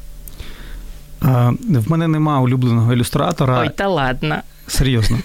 В 1.21 1.91
мене 1.91 2.07
нема 2.07 2.41
улюбленого 2.41 2.93
ілюстратора. 2.93 3.59
Ой, 3.59 3.69
та 3.75 3.87
ладно. 3.87 4.35
Серйозно. 4.67 5.19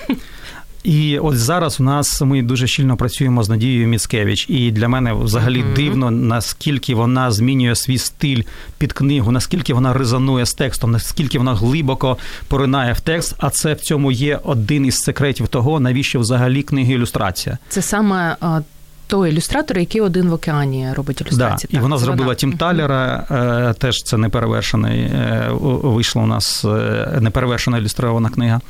І 0.85 1.19
от 1.19 1.39
зараз 1.39 1.81
у 1.81 1.83
нас 1.83 2.21
ми 2.21 2.43
дуже 2.43 2.67
щільно 2.67 2.97
працюємо 2.97 3.43
з 3.43 3.49
Надією 3.49 3.89
Міцкевич, 3.89 4.47
і 4.49 4.71
для 4.71 4.89
мене 4.89 5.13
взагалі 5.13 5.63
uh-huh. 5.63 5.75
дивно, 5.75 6.11
наскільки 6.11 6.95
вона 6.95 7.31
змінює 7.31 7.75
свій 7.75 7.99
стиль 7.99 8.43
під 8.79 8.93
книгу, 8.93 9.33
наскільки 9.33 9.75
вона 9.75 9.93
резонує 9.93 10.47
з 10.47 10.55
текстом, 10.55 10.91
наскільки 10.91 11.39
вона 11.39 11.55
глибоко 11.55 12.17
поринає 12.49 12.93
в 12.93 13.01
текст. 13.01 13.35
А 13.39 13.51
це 13.51 13.75
в 13.75 13.81
цьому 13.81 14.13
є 14.13 14.41
один 14.45 14.87
із 14.87 14.99
секретів 14.99 15.49
того, 15.49 15.81
навіщо 15.81 16.21
взагалі 16.21 16.63
книги 16.63 16.95
ілюстрація. 16.95 17.59
Це 17.69 17.83
саме. 17.83 18.37
Той 19.07 19.31
ілюстратор, 19.31 19.79
який 19.79 20.01
один 20.01 20.29
в 20.29 20.33
океані 20.33 20.93
робить 20.93 21.21
ілюстрації. 21.21 21.69
Да, 21.73 21.79
і 21.79 21.81
вона 21.83 21.99
зробила 21.99 22.25
вона. 22.25 22.35
Тім 22.35 22.53
Талера, 22.53 23.27
е, 23.31 23.75
теж 23.79 24.03
це 24.05 24.17
неперевершений, 24.17 25.01
е, 25.01 25.49
вийшла 25.61 26.23
у 26.23 26.27
нас 26.27 26.65
е, 26.65 27.19
неперевершена 27.21 27.79
ілюстрована 27.79 28.29
книга. 28.29 28.61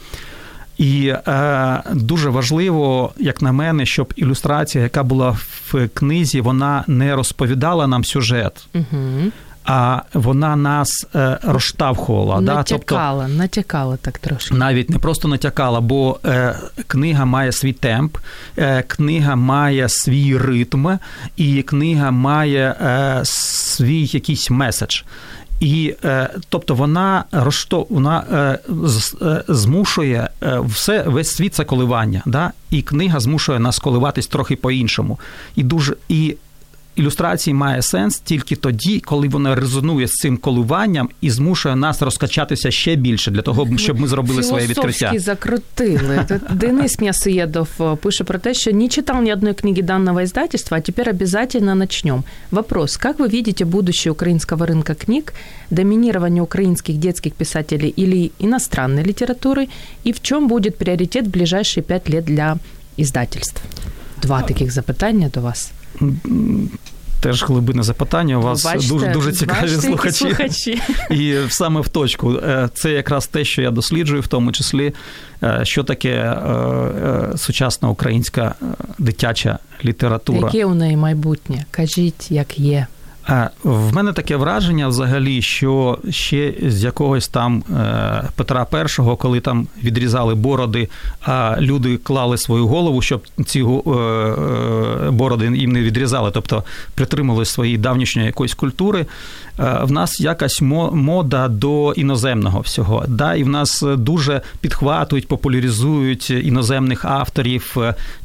І 0.83 1.07
е, 1.09 1.83
дуже 1.93 2.31
важливо, 2.31 3.13
як 3.19 3.43
на 3.43 3.53
мене, 3.53 3.87
щоб 3.87 4.13
ілюстрація, 4.17 4.85
яка 4.85 5.03
була 5.03 5.31
в 5.31 5.89
книзі, 5.95 6.41
вона 6.41 6.85
не 6.87 7.17
розповідала 7.17 7.87
нам 7.87 8.05
сюжет. 8.05 8.67
Угу. 8.75 9.31
А 9.65 10.03
вона 10.15 10.57
нас 10.57 11.07
е, 11.15 11.39
розштовхувала. 11.43 12.41
Натякала, 12.41 13.23
да? 13.23 13.27
тобто, 13.27 13.39
натякала 13.39 13.97
так 13.97 14.19
трошки. 14.19 14.55
Навіть 14.55 14.91
не 14.91 14.99
просто 14.99 15.29
натякала, 15.29 15.81
бо 15.81 16.19
е, 16.25 16.57
книга 16.87 17.25
має 17.25 17.53
свій 17.53 17.73
темп, 17.73 18.17
е, 18.59 18.83
книга 18.83 19.37
має 19.37 19.89
свій 19.89 20.39
ритм, 20.39 20.87
і 21.37 21.63
книга 21.63 22.11
має 22.11 22.75
е, 22.81 23.21
свій 23.25 24.05
якийсь 24.05 24.51
меседж. 24.51 25.03
І 25.63 25.95
е, 26.05 26.31
тобто 26.49 26.75
вона 26.75 27.25
розто, 27.33 27.87
вона 27.91 28.25
е, 28.33 28.59
е, 29.23 29.45
змушує 29.49 30.29
все 30.65 31.03
весь 31.03 31.31
світ 31.31 31.55
це 31.55 31.65
коливання. 31.65 32.23
Да? 32.27 32.53
І 32.71 32.83
книга 32.83 33.21
змушує 33.21 33.59
нас 33.59 33.79
коливатись 33.79 34.27
трохи 34.27 34.57
по-іншому. 34.57 35.19
І 35.57 35.63
дуже 35.63 35.97
і 36.09 36.37
ілюстрації 36.98 37.54
має 37.54 37.82
сенс 37.82 38.20
тільки 38.20 38.56
тоді, 38.56 39.00
коли 39.00 39.28
вона 39.28 39.56
резонує 39.56 40.08
з 40.08 40.12
цим 40.12 40.38
коливанням 40.38 41.10
і 41.22 41.30
змушує 41.30 41.76
нас 41.76 42.02
розкачатися 42.02 42.72
ще 42.72 42.96
більше 42.96 43.32
для 43.32 43.42
того, 43.42 43.78
щоб 43.78 44.00
ми 44.00 44.08
зробили 44.08 44.44
своє 44.44 44.68
відкриття. 44.68 45.14
закрутили. 45.18 46.26
Денис 46.52 47.00
М'ясоєдов 47.00 47.70
е, 47.80 47.96
пише 47.96 48.24
про 48.24 48.40
те, 48.40 48.54
що 48.54 48.72
не 48.72 48.88
читав 48.88 49.24
ні 49.24 49.34
одної 49.34 49.54
книги 49.54 49.82
данного 49.82 50.22
издательства, 50.22 50.78
а 50.78 50.82
тепер 50.82 51.10
обязательно 51.10 51.76
начнем. 51.76 52.24
Вопрос, 52.52 52.98
как 52.98 53.20
вы 53.20 53.28
видите 53.30 53.66
будущее 53.66 54.12
украинского 54.12 54.66
рынка 54.66 54.96
книг, 55.06 55.34
доминирование 55.70 56.42
украинских 56.42 56.98
детских 56.98 57.34
писателей 57.34 57.94
или 57.98 58.32
иностранной 58.40 59.04
литературы, 59.04 59.68
и 60.06 60.12
в 60.12 60.20
чем 60.22 60.48
будет 60.48 60.78
приоритет 60.78 61.26
в 61.26 61.30
ближайшие 61.30 61.84
пять 61.84 62.10
лет 62.10 62.26
для 62.26 62.58
издательств? 62.98 63.62
Два 64.22 64.42
таких 64.42 64.72
запитання 64.72 65.30
до 65.34 65.42
вас. 65.42 65.72
Теж 67.23 67.45
глибине 67.45 67.83
запитання. 67.83 68.39
У 68.39 68.43
вас 68.43 68.65
бачите, 68.65 68.89
дуже 68.89 69.09
дуже 69.09 69.33
цікаві 69.33 69.61
бачите, 69.61 69.83
слухачі. 69.83 70.13
слухачі. 70.13 70.81
І 71.11 71.37
саме 71.49 71.81
в 71.81 71.89
точку. 71.89 72.33
Е, 72.33 72.69
це 72.75 72.93
якраз 72.93 73.27
те, 73.27 73.45
що 73.45 73.63
я 73.63 73.71
досліджую, 73.71 74.21
в 74.21 74.27
тому 74.27 74.53
числі, 74.53 74.93
е, 75.43 75.61
що 75.63 75.85
таке 75.85 76.11
е, 76.11 77.37
сучасна 77.37 77.89
українська 77.89 78.55
дитяча 78.99 79.59
література. 79.85 80.51
Яке 80.53 80.65
у 80.65 80.75
неї 80.75 80.97
майбутнє? 80.97 81.65
Кажіть, 81.71 82.31
як 82.31 82.59
є. 82.59 82.87
В 83.65 83.95
мене 83.95 84.13
таке 84.13 84.37
враження 84.37 84.89
взагалі, 84.89 85.43
що 85.43 85.99
ще 86.11 86.55
з 86.63 86.85
якогось 86.85 87.29
там 87.29 87.65
е, 87.71 88.29
Петра 88.37 88.67
І, 88.73 89.17
коли 89.17 89.41
там 89.41 89.69
відрізали 89.83 90.35
бороди, 90.35 90.89
а 91.21 91.57
люди 91.61 91.97
клали 91.97 92.39
свою 92.39 92.67
голову, 92.67 93.03
щоб 93.03 93.23
ці 93.47 93.61
е, 93.61 93.65
е, 93.67 95.11
бороди 95.11 95.57
їм 95.57 95.73
не 95.73 95.83
відрізали, 95.83 96.31
тобто 96.35 96.65
притримали 96.95 97.45
своєї 97.45 97.79
давнішньої 97.79 98.27
якоїсь 98.27 98.55
культури. 98.55 99.07
В 99.59 99.93
нас 99.93 100.21
якась 100.21 100.63
мода 100.63 101.49
до 101.49 101.93
іноземного 101.93 102.61
всього. 102.61 103.05
Да? 103.09 103.35
І 103.35 103.45
в 103.45 103.49
нас 103.49 103.85
дуже 103.97 104.41
підхватують, 104.61 105.29
популяризують 105.29 106.31
іноземних 106.31 107.05
авторів, 107.05 107.77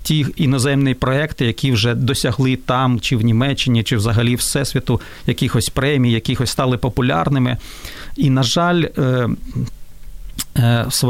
ті 0.03 0.25
іноземні 0.35 0.93
проекти, 0.93 1.45
які 1.45 1.71
вже 1.71 1.95
досягли 1.95 2.55
там, 2.55 2.99
чи 2.99 3.17
в 3.17 3.21
Німеччині, 3.21 3.83
чи 3.83 3.97
взагалі 3.97 4.35
всесвіт 4.35 4.87
світу, 4.87 5.01
якихось 5.27 5.69
премій, 5.69 6.11
якихось 6.11 6.49
стали 6.49 6.77
популярними. 6.77 7.57
І, 8.15 8.29
на 8.29 8.43
жаль, 8.43 8.83
е, 8.97 9.29
е, 10.55 10.87
е, 11.03 11.07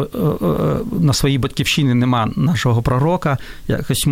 на 0.99 1.13
своїй 1.13 1.37
батьківщині 1.37 1.93
нема 1.93 2.31
нашого 2.35 2.81
пророка. 2.81 3.37
Якось 3.67 4.07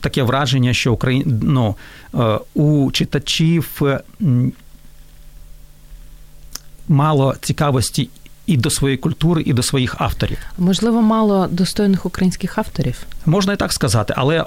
таке 0.00 0.22
враження, 0.22 0.72
що 0.72 0.92
Украї... 0.92 1.26
ну, 1.42 1.74
у 2.54 2.90
читачів 2.90 3.82
мало 6.88 7.34
цікавості 7.40 8.08
і 8.46 8.56
до 8.56 8.70
своєї 8.70 8.98
культури, 8.98 9.42
і 9.46 9.52
до 9.52 9.62
своїх 9.62 9.94
авторів. 9.98 10.38
Можливо, 10.58 11.02
мало 11.02 11.46
достойних 11.46 12.06
українських 12.06 12.58
авторів. 12.58 13.02
Можна 13.26 13.52
і 13.52 13.56
так 13.56 13.72
сказати, 13.72 14.14
але 14.16 14.44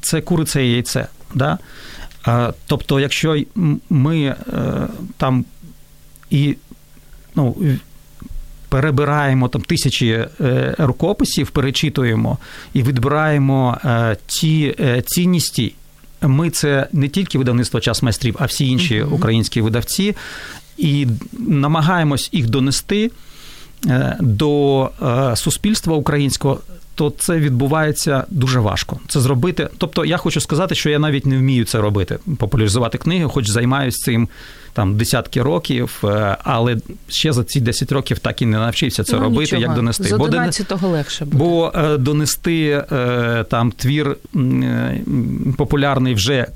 це 0.00 0.20
куриця 0.20 0.60
і 0.60 0.70
яйце. 0.70 1.06
Да? 1.34 1.58
Тобто, 2.66 3.00
якщо 3.00 3.42
ми 3.90 4.18
е, 4.18 4.36
там 5.16 5.44
і 6.30 6.56
ну, 7.34 7.56
перебираємо 8.68 9.48
там 9.48 9.62
тисячі 9.62 10.26
е, 10.40 10.74
рукописів, 10.78 11.50
перечитуємо 11.50 12.38
і 12.72 12.82
відбираємо 12.82 13.78
е, 13.84 14.16
ті 14.26 14.74
цінності, 15.06 15.74
ми 16.22 16.50
це 16.50 16.86
не 16.92 17.08
тільки 17.08 17.38
видавництво 17.38 17.80
час 17.80 18.02
майстрів, 18.02 18.36
а 18.38 18.44
всі 18.44 18.68
інші 18.68 19.02
українські 19.02 19.60
видавці, 19.60 20.16
і 20.80 21.06
намагаємось 21.38 22.28
їх 22.32 22.50
донести 22.50 23.10
до 24.20 24.90
суспільства 25.34 25.96
українського 25.96 26.60
то 27.00 27.12
це 27.18 27.38
відбувається 27.38 28.24
дуже 28.30 28.60
важко. 28.60 28.98
Це 29.08 29.20
зробити. 29.20 29.68
Тобто, 29.78 30.04
я 30.04 30.16
хочу 30.16 30.40
сказати, 30.40 30.74
що 30.74 30.90
я 30.90 30.98
навіть 30.98 31.26
не 31.26 31.38
вмію 31.38 31.64
це 31.64 31.80
робити, 31.80 32.18
популяризувати 32.38 32.98
книги, 32.98 33.24
хоч 33.24 33.48
займаюся 33.48 33.98
цим 34.04 34.28
там 34.72 34.96
десятки 34.96 35.42
років, 35.42 36.02
е, 36.04 36.36
але 36.44 36.76
ще 37.08 37.32
за 37.32 37.44
ці 37.44 37.60
10 37.60 37.92
років 37.92 38.18
так 38.18 38.42
і 38.42 38.46
не 38.46 38.58
навчився 38.58 39.04
це 39.04 39.16
ну, 39.16 39.22
робити, 39.22 39.40
нічого. 39.40 39.62
як 39.62 39.74
донести. 39.74 40.04
З 40.04 40.12
11-го 40.12 40.88
легше 40.88 41.24
буде. 41.24 41.38
Бо 41.38 41.72
е, 41.74 41.96
донести 41.96 42.84
е, 42.92 43.44
там 43.50 43.72
твір 43.72 44.16
популярний 45.56 46.14
вже 46.14 46.46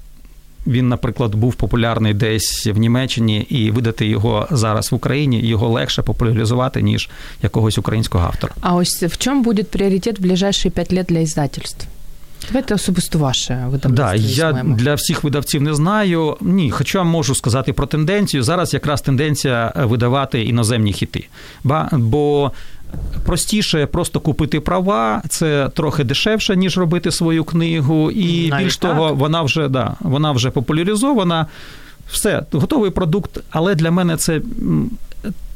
він, 0.67 0.89
наприклад, 0.89 1.35
був 1.35 1.55
популярний 1.55 2.15
десь 2.15 2.67
в 2.67 2.79
Німеччині, 2.79 3.41
і 3.41 3.71
видати 3.71 4.07
його 4.07 4.47
зараз 4.51 4.93
в 4.93 4.95
Україні 4.95 5.41
його 5.41 5.69
легше 5.69 6.03
популяризувати, 6.03 6.83
ніж 6.83 7.11
якогось 7.43 7.79
українського 7.79 8.25
автора. 8.25 8.55
А 8.61 8.75
ось 8.75 9.03
в 9.03 9.19
чому 9.19 9.43
буде 9.43 9.63
пріоритет 9.63 10.19
в 10.19 10.23
ближайші 10.23 10.71
5 10.71 10.93
років 10.93 11.05
для 11.05 11.19
іздательств? 11.19 11.87
Давайте 12.49 12.75
особисто 12.75 13.19
ваше 13.19 13.67
видавництво. 13.71 13.91
Да, 13.91 14.15
я 14.15 14.53
для 14.53 14.95
всіх 14.95 15.25
видавців 15.25 15.63
не 15.63 15.75
знаю. 15.75 16.37
Ні, 16.41 16.71
хоча 16.71 17.03
можу 17.05 17.35
сказати 17.35 17.73
про 17.73 17.87
тенденцію. 17.87 18.43
Зараз 18.43 18.75
якраз 18.75 19.01
тенденція 19.01 19.73
видавати 19.77 20.43
іноземні 20.43 20.93
хіти. 20.93 21.27
Бо 21.93 22.53
Простіше 23.27 23.87
просто 23.87 24.21
купити 24.21 24.61
права, 24.61 25.23
це 25.29 25.69
трохи 25.75 26.05
дешевше, 26.05 26.57
ніж 26.57 26.79
робити 26.79 27.11
свою 27.11 27.45
книгу, 27.45 28.11
і 28.11 28.49
Навіть 28.49 28.65
більш 28.65 28.77
так? 28.77 28.91
того, 28.91 29.15
вона 29.15 29.43
вже 29.43 29.69
да, 29.69 29.95
вона 30.01 30.33
вже 30.33 30.51
популяризована. 30.51 31.47
Все, 32.11 32.43
готовий 32.53 32.91
продукт, 32.91 33.41
але 33.51 33.75
для 33.75 33.91
мене 33.91 34.17
це 34.17 34.41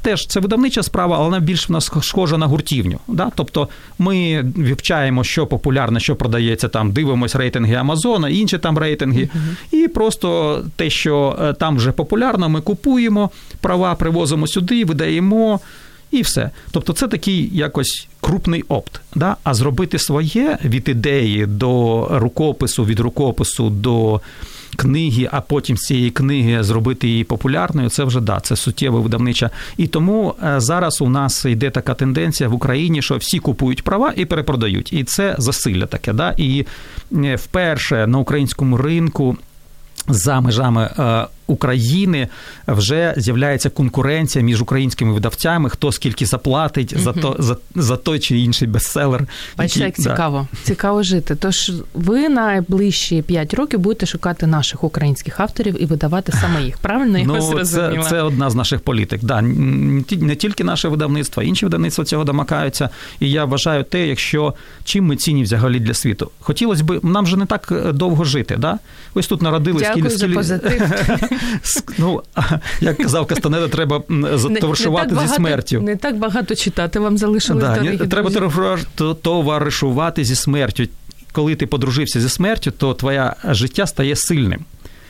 теж 0.02 0.26
це 0.26 0.40
видавнича 0.40 0.82
справа, 0.82 1.16
але 1.16 1.24
вона 1.24 1.40
більш 1.40 1.68
в 1.68 1.72
нас 1.72 1.90
схожа 2.02 2.38
на 2.38 2.46
гуртівню. 2.46 2.98
Да? 3.08 3.30
Тобто 3.34 3.68
ми 3.98 4.44
вивчаємо, 4.56 5.24
що 5.24 5.46
популярне, 5.46 6.00
що 6.00 6.16
продається 6.16 6.68
там, 6.68 6.92
дивимось 6.92 7.36
рейтинги 7.36 7.74
Амазона, 7.74 8.28
інші 8.28 8.58
там 8.58 8.78
рейтинги, 8.78 9.28
і 9.72 9.88
просто 9.88 10.60
те, 10.76 10.90
що 10.90 11.36
е, 11.42 11.52
там 11.52 11.76
вже 11.76 11.92
популярно, 11.92 12.48
ми 12.48 12.60
купуємо 12.60 13.30
права, 13.60 13.94
привозимо 13.94 14.46
сюди, 14.46 14.84
видаємо. 14.84 15.60
І 16.10 16.22
все. 16.22 16.50
Тобто, 16.70 16.92
це 16.92 17.08
такий 17.08 17.50
якось 17.56 18.08
крупний 18.20 18.62
опт. 18.68 19.00
Да? 19.14 19.36
А 19.44 19.54
зробити 19.54 19.98
своє 19.98 20.58
від 20.64 20.88
ідеї 20.88 21.46
до 21.46 22.06
рукопису, 22.10 22.84
від 22.84 23.00
рукопису 23.00 23.70
до 23.70 24.20
книги, 24.76 25.28
а 25.32 25.40
потім 25.40 25.76
з 25.76 25.80
цієї 25.80 26.10
книги 26.10 26.62
зробити 26.62 27.08
її 27.08 27.24
популярною, 27.24 27.88
це 27.88 28.04
вже 28.04 28.20
да, 28.20 28.40
це 28.40 28.56
суттєво 28.56 29.02
видавнича. 29.02 29.50
І 29.76 29.86
тому 29.86 30.34
е, 30.44 30.60
зараз 30.60 31.00
у 31.00 31.08
нас 31.08 31.44
йде 31.44 31.70
така 31.70 31.94
тенденція 31.94 32.48
в 32.48 32.54
Україні, 32.54 33.02
що 33.02 33.16
всі 33.16 33.38
купують 33.38 33.84
права 33.84 34.12
і 34.16 34.24
перепродають. 34.24 34.92
І 34.92 35.04
це 35.04 35.34
засилля 35.38 35.86
таке. 35.86 36.12
Да? 36.12 36.34
І 36.36 36.66
е, 37.12 37.36
вперше 37.36 38.06
на 38.06 38.18
українському 38.18 38.76
ринку. 38.76 39.36
За 40.10 40.40
межами 40.40 40.90
е, 40.98 41.26
України 41.48 42.28
вже 42.66 43.14
з'являється 43.16 43.70
конкуренція 43.70 44.44
між 44.44 44.62
українськими 44.62 45.12
видавцями, 45.12 45.70
хто 45.70 45.92
скільки 45.92 46.26
заплатить 46.26 46.98
за 46.98 47.12
то 47.12 47.36
за, 47.38 47.56
за 47.74 47.96
той 47.96 48.18
чи 48.18 48.38
інший 48.38 48.68
бестселер. 48.68 49.26
Бачите, 49.56 49.84
як 49.84 49.96
цікаво, 49.96 50.46
цікаво 50.62 51.02
жити. 51.02 51.34
Тож 51.34 51.72
ви 51.94 52.28
найближчі 52.28 53.22
5 53.22 53.54
років 53.54 53.80
будете 53.80 54.06
шукати 54.06 54.46
наших 54.46 54.84
українських 54.84 55.40
авторів 55.40 55.82
і 55.82 55.86
видавати 55.86 56.32
саме 56.32 56.62
їх. 56.62 56.78
Правильно 56.78 57.18
я 57.18 57.24
ну, 57.24 57.34
вас 57.34 57.70
це, 57.70 58.02
це 58.08 58.22
одна 58.22 58.50
з 58.50 58.54
наших 58.54 58.80
політик. 58.80 59.24
Да, 59.24 59.42
не 59.42 60.34
тільки 60.36 60.64
наше 60.64 60.88
видавництво, 60.88 61.42
інші 61.42 61.66
видавництва 61.66 62.04
цього 62.04 62.24
домакаються. 62.24 62.90
І 63.20 63.30
я 63.30 63.44
вважаю 63.44 63.84
те, 63.84 64.06
якщо 64.06 64.54
чим 64.84 65.04
ми 65.04 65.16
цінні 65.16 65.42
взагалі 65.42 65.80
для 65.80 65.94
світу. 65.94 66.30
Хотілося 66.40 66.84
б, 66.84 67.00
нам 67.02 67.26
же 67.26 67.36
не 67.36 67.46
так 67.46 67.72
довго 67.94 68.24
жити. 68.24 68.56
Да? 68.56 68.78
Ось 69.14 69.26
тут 69.26 69.42
народились 69.42 69.82
Дякую 69.82 70.10
за 70.10 70.28
позитив. 70.28 70.82
Ну, 71.98 72.22
як 72.80 72.96
казав 72.96 73.26
Кастанеда, 73.26 73.68
треба 73.68 74.02
товаришувати 74.60 75.16
зі 75.22 75.34
смертю. 75.34 75.80
Не 75.80 75.96
так 75.96 76.16
багато 76.18 76.54
читати 76.54 77.00
вам 77.00 77.18
залишилось. 77.18 77.64
Да, 77.64 77.76
дорогі 77.76 77.96
треба 77.96 78.30
товаришувати 79.22 80.24
зі 80.24 80.34
смертю. 80.34 80.84
Коли 81.32 81.54
ти 81.54 81.66
подружився 81.66 82.20
зі 82.20 82.28
смертю, 82.28 82.70
то 82.70 82.94
твоє 82.94 83.32
життя 83.44 83.86
стає 83.86 84.16
сильним. 84.16 84.64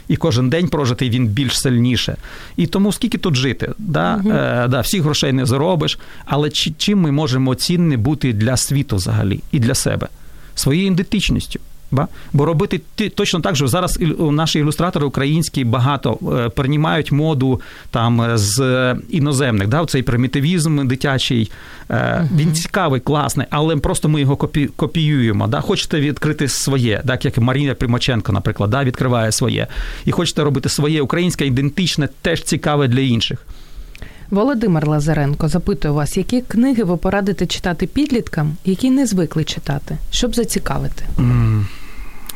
І 0.08 0.16
кожен 0.16 0.50
день 0.50 0.68
прожитий 0.68 1.10
він 1.10 1.26
більш 1.26 1.60
сильніше. 1.60 2.16
І 2.56 2.66
тому 2.66 2.92
скільки 2.92 3.18
тут 3.18 3.34
жити? 3.34 3.72
Да? 3.78 4.22
Uh-huh. 4.24 4.64
Е, 4.64 4.68
да, 4.68 4.80
Всіх 4.80 5.02
грошей 5.02 5.32
не 5.32 5.46
заробиш, 5.46 5.98
але 6.24 6.50
чи, 6.50 6.72
чим 6.78 7.00
ми 7.00 7.12
можемо 7.12 7.54
цінні 7.54 7.96
бути 7.96 8.32
для 8.32 8.56
світу 8.56 8.96
взагалі 8.96 9.40
і 9.52 9.58
для 9.58 9.74
себе? 9.74 10.08
Своєю 10.54 10.86
ідентичністю. 10.86 11.60
Ба? 11.90 12.08
Бо 12.32 12.44
робити 12.44 12.80
точно 13.14 13.40
так 13.40 13.56
же 13.56 13.68
зараз 13.68 13.98
наші 14.20 14.58
ілюстратори 14.58 15.06
українські 15.06 15.64
багато 15.64 16.14
переймають 16.54 17.12
моду 17.12 17.60
там 17.90 18.38
з 18.38 18.96
іноземних. 19.10 19.68
Да? 19.68 19.86
Цей 19.86 20.02
примітивізм 20.02 20.88
дитячий. 20.88 21.50
Uh-huh. 21.88 22.28
Він 22.36 22.52
цікавий, 22.52 23.00
класний, 23.00 23.46
але 23.50 23.76
просто 23.76 24.08
ми 24.08 24.20
його 24.20 24.36
копі, 24.36 24.66
копіюємо. 24.76 25.46
Да? 25.46 25.60
Хочете 25.60 26.00
відкрити 26.00 26.48
своє, 26.48 27.02
так 27.06 27.24
як 27.24 27.38
Марія 27.38 27.74
Примаченко, 27.74 28.32
наприклад, 28.32 28.70
да? 28.70 28.84
відкриває 28.84 29.32
своє. 29.32 29.66
І 30.04 30.12
хочете 30.12 30.44
робити 30.44 30.68
своє 30.68 31.02
українське, 31.02 31.46
ідентичне, 31.46 32.08
теж 32.22 32.42
цікаве 32.42 32.88
для 32.88 33.00
інших. 33.00 33.38
Володимир 34.30 34.88
Лазаренко 34.88 35.48
запитує 35.48 35.94
вас, 35.94 36.16
які 36.16 36.40
книги 36.40 36.84
ви 36.84 36.96
порадите 36.96 37.46
читати 37.46 37.86
підліткам, 37.86 38.56
які 38.64 38.90
не 38.90 39.06
звикли 39.06 39.44
читати, 39.44 39.96
щоб 40.10 40.34
зацікавити? 40.34 41.04
Mm. 41.18 41.64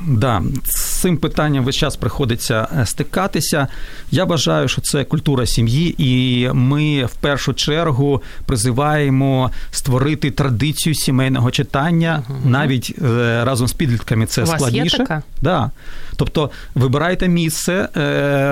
Да, 0.06 0.42
з 0.64 1.00
цим 1.00 1.16
питанням 1.16 1.64
весь 1.64 1.76
час 1.76 1.96
приходиться 1.96 2.84
стикатися. 2.84 3.66
Я 4.10 4.24
вважаю, 4.24 4.68
що 4.68 4.80
це 4.80 5.04
культура 5.04 5.46
сім'ї, 5.46 5.94
і 5.98 6.48
ми 6.52 7.04
в 7.04 7.14
першу 7.14 7.54
чергу 7.54 8.22
призиваємо 8.46 9.50
створити 9.70 10.30
традицію 10.30 10.94
сімейного 10.94 11.50
читання 11.50 12.22
угу. 12.28 12.38
навіть 12.44 12.94
разом 13.42 13.68
з 13.68 13.72
підлітками. 13.72 14.26
Це 14.26 14.42
У 14.42 14.46
вас 14.46 14.54
складніше. 14.54 14.96
Є 14.96 15.04
така? 15.04 15.22
Да. 15.42 15.70
Тобто, 16.16 16.50
вибирайте 16.74 17.28
місце 17.28 17.88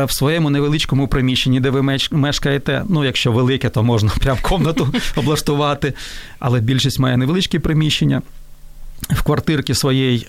в 0.09 0.13
своєму 0.13 0.51
невеличкому 0.51 1.09
приміщенні, 1.09 1.61
де 1.61 1.71
ви 1.71 2.01
мешкаєте. 2.11 2.85
Ну, 2.89 3.05
якщо 3.05 3.33
велике, 3.33 3.69
то 3.69 3.83
можна 3.83 4.11
прям 4.21 4.39
комнату 4.43 4.95
облаштувати, 5.17 5.95
але 6.39 6.61
більшість 6.61 6.99
має 6.99 7.17
невеличкі 7.17 7.59
приміщення 7.59 8.23
в 9.11 9.23
квартирці 9.23 9.75
своїй, 9.75 10.27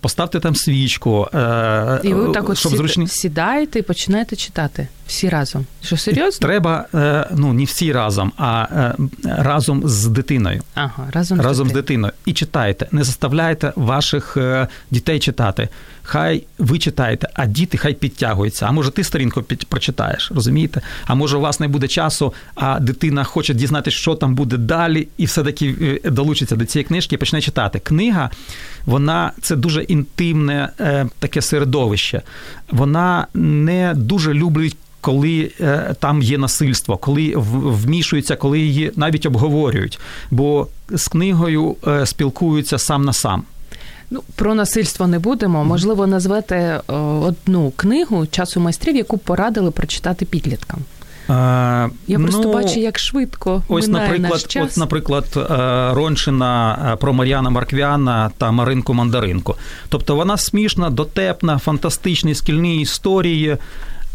поставте 0.00 0.40
там 0.40 0.56
свічку, 0.56 1.28
і 2.02 2.12
ви 2.14 2.32
так 2.32 2.48
от 2.48 2.58
щоб 2.58 2.76
зручні... 2.76 3.08
сідаєте 3.08 3.78
і 3.78 3.82
починаєте 3.82 4.36
читати 4.36 4.88
всі 5.06 5.28
разом. 5.28 5.66
Що 5.82 5.96
серйозно? 5.96 6.46
Треба 6.46 6.86
ну 7.34 7.52
не 7.52 7.64
всі 7.64 7.92
разом, 7.92 8.32
а 8.36 8.66
разом 9.24 9.82
з 9.84 10.06
дитиною. 10.06 10.62
Ага, 10.74 11.08
разом, 11.12 11.40
разом 11.40 11.68
з, 11.68 11.70
з 11.70 11.74
дитиною. 11.74 12.12
І 12.24 12.32
читайте. 12.32 12.88
Не 12.92 13.04
заставляйте 13.04 13.72
ваших 13.76 14.38
дітей 14.90 15.18
читати. 15.18 15.68
Хай 16.06 16.44
ви 16.58 16.78
читаєте, 16.78 17.28
а 17.34 17.46
діти 17.46 17.78
хай 17.78 17.94
підтягуються. 17.94 18.66
А 18.66 18.72
може, 18.72 18.90
ти 18.90 19.04
сторінку 19.04 19.42
під... 19.42 19.64
прочитаєш, 19.64 20.32
розумієте? 20.34 20.80
А 21.06 21.14
може, 21.14 21.36
у 21.36 21.40
вас 21.40 21.60
не 21.60 21.68
буде 21.68 21.88
часу, 21.88 22.34
а 22.54 22.80
дитина 22.80 23.24
хоче 23.24 23.54
дізнатися, 23.54 23.96
що 23.96 24.14
там 24.14 24.34
буде 24.34 24.56
далі, 24.56 25.08
і 25.16 25.24
все-таки 25.24 26.00
долучиться 26.04 26.56
до 26.56 26.64
цієї 26.64 26.84
книжки 26.84 27.14
і 27.14 27.18
почне 27.18 27.40
читати. 27.40 27.78
Книга, 27.78 28.30
вона 28.86 29.32
це 29.40 29.56
дуже 29.56 29.82
інтимне 29.82 30.68
е, 30.80 31.06
таке 31.18 31.42
середовище. 31.42 32.22
Вона 32.70 33.26
не 33.34 33.94
дуже 33.96 34.34
любить. 34.34 34.76
Коли 35.00 35.50
е, 35.60 35.94
там 36.00 36.22
є 36.22 36.38
насильство, 36.38 36.96
коли 36.96 37.34
вмішуються, 37.36 38.36
коли 38.36 38.60
її 38.60 38.92
навіть 38.96 39.26
обговорюють, 39.26 39.98
бо 40.30 40.68
з 40.90 41.08
книгою 41.08 41.76
е, 41.86 42.06
спілкуються 42.06 42.78
сам 42.78 43.04
на 43.04 43.12
сам. 43.12 43.42
Ну, 44.10 44.22
про 44.34 44.54
насильство 44.54 45.06
не 45.06 45.18
будемо. 45.18 45.64
Можливо, 45.64 46.06
назвете 46.06 46.80
одну 47.22 47.72
книгу 47.76 48.26
часу 48.26 48.60
майстрів, 48.60 48.96
яку 48.96 49.18
порадили 49.18 49.70
прочитати 49.70 50.24
підліткам. 50.24 50.80
Я 51.28 52.18
просто 52.18 52.42
ну, 52.42 52.52
бачу, 52.52 52.80
як 52.80 52.98
швидко 52.98 53.62
ось, 53.68 53.86
минає 53.86 54.08
наприклад, 54.08 54.32
наш 54.32 54.44
час. 54.44 54.70
От, 54.70 54.76
наприклад, 54.76 55.24
Рончина 55.96 56.96
про 57.00 57.12
Мар'яна 57.12 57.50
Марквяна 57.50 58.30
та 58.38 58.50
Маринку 58.50 58.94
Мандаринку. 58.94 59.54
Тобто 59.88 60.16
вона 60.16 60.36
смішна, 60.36 60.90
дотепна, 60.90 61.58
фантастичні 61.58 62.34
скільні 62.34 62.80
історії, 62.80 63.56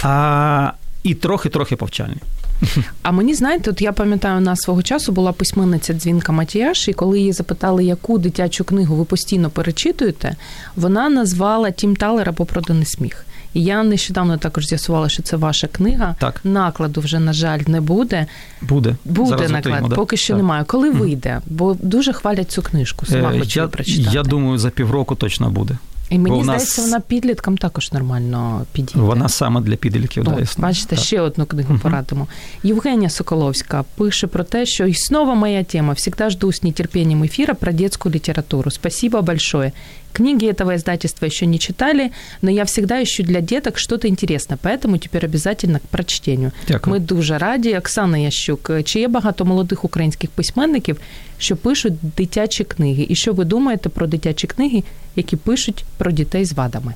а, 0.03 0.71
і 1.03 1.13
трохи-трохи 1.13 1.75
повчальні. 1.75 2.17
А 3.01 3.11
мені 3.11 3.33
знаєте, 3.33 3.71
от 3.71 3.81
я 3.81 3.91
пам'ятаю, 3.91 4.37
у 4.37 4.41
нас 4.41 4.59
свого 4.59 4.83
часу 4.83 5.11
була 5.11 5.31
письменниця 5.31 5.93
Дзвінка 5.93 6.31
Матіяш, 6.31 6.87
і 6.87 6.93
коли 6.93 7.19
її 7.19 7.33
запитали, 7.33 7.83
яку 7.83 8.17
дитячу 8.17 8.63
книгу 8.63 8.95
ви 8.95 9.05
постійно 9.05 9.49
перечитуєте, 9.49 10.35
вона 10.75 11.09
назвала 11.09 11.71
Тім 11.71 11.95
Талера 11.95 12.33
Попроданий 12.33 12.85
сміх. 12.85 13.25
І 13.53 13.63
я 13.63 13.83
нещодавно 13.83 14.37
також 14.37 14.67
з'ясувала, 14.67 15.09
що 15.09 15.23
це 15.23 15.37
ваша 15.37 15.67
книга. 15.67 16.15
Так. 16.19 16.41
Накладу 16.43 17.01
вже, 17.01 17.19
на 17.19 17.33
жаль, 17.33 17.59
не 17.67 17.81
буде. 17.81 18.25
Буде. 18.61 18.95
Буде 19.05 19.29
Зараз 19.29 19.51
наклад, 19.51 19.73
готуємо, 19.73 19.95
поки 19.95 20.17
що 20.17 20.33
так. 20.33 20.37
немає. 20.37 20.63
Коли 20.63 20.91
вийде? 20.91 21.41
Бо 21.47 21.77
дуже 21.81 22.13
хвалять 22.13 22.51
цю 22.51 22.61
книжку. 22.61 23.05
Сама 23.05 23.33
Е, 23.33 23.39
хочу 23.39 23.59
я, 23.59 23.67
прочитати. 23.67 24.15
я 24.17 24.23
думаю, 24.23 24.57
за 24.57 24.69
півроку 24.69 25.15
точно 25.15 25.49
буде. 25.49 25.77
І 26.09 26.17
мені 26.17 26.29
Бо 26.29 26.35
у 26.41 26.43
нас- 26.43 26.45
здається, 26.61 26.81
вона 26.81 26.99
підліткам 26.99 27.57
також 27.57 27.91
нормально 27.91 28.65
підійде. 28.71 28.99
Вона 28.99 29.29
саме 29.29 29.61
для 29.61 29.75
підлітків. 29.75 30.23
О, 30.27 30.31
да, 30.31 30.39
ясно. 30.39 30.61
бачите, 30.61 30.95
Так. 30.95 31.05
ще 31.05 31.21
одну 31.21 31.45
книгу 31.45 31.73
Мгм. 31.73 31.79
порадимо. 31.79 32.27
Евгения 32.65 33.09
Соколовська 33.09 33.83
пише 33.97 34.27
про 34.27 34.43
те, 34.43 34.65
що 34.65 34.85
і 34.85 34.93
снова 34.93 35.35
моя 35.35 35.63
тема. 35.63 35.93
Всегда 35.93 36.29
жду 36.29 36.47
с 36.49 36.63
нетерпением 36.63 37.23
эфира 37.23 37.53
про 37.53 37.71
детскую 37.71 38.13
литературу. 38.13 38.71
Спасибо 38.71 39.21
большое. 39.21 39.71
Книги 40.13 40.47
этого 40.47 40.75
издательства 40.75 41.27
еще 41.27 41.45
не 41.45 41.59
читали, 41.59 42.11
но 42.41 42.51
я 42.51 42.63
всегда 42.63 43.03
ищу 43.03 43.23
для 43.23 43.41
деток 43.41 43.77
что-то 43.77 44.07
интересное, 44.07 44.57
поэтому 44.63 44.97
теперь 44.97 45.25
обязательно 45.25 45.79
к 45.79 45.87
прочтению. 45.91 46.51
Дякую. 46.67 46.93
Ми 46.93 46.99
дуже 46.99 47.37
раді. 47.37 47.77
Оксана 47.77 48.17
Ящук, 48.17 48.71
чи 48.83 48.99
є 48.99 49.07
багато 49.07 49.45
молодих 49.45 49.85
українських 49.85 50.29
письменників, 50.29 50.97
що 51.37 51.55
пишуть 51.55 51.93
дитячі 52.17 52.63
книги? 52.63 53.05
І 53.09 53.15
що 53.15 53.33
ви 53.33 53.45
думаєте 53.45 53.89
про 53.89 54.07
дитячі 54.07 54.47
книги, 54.47 54.83
які 55.15 55.35
пишуть 55.35 55.85
про 55.97 56.11
дітей 56.11 56.45
з 56.45 56.53
вадами? 56.53 56.93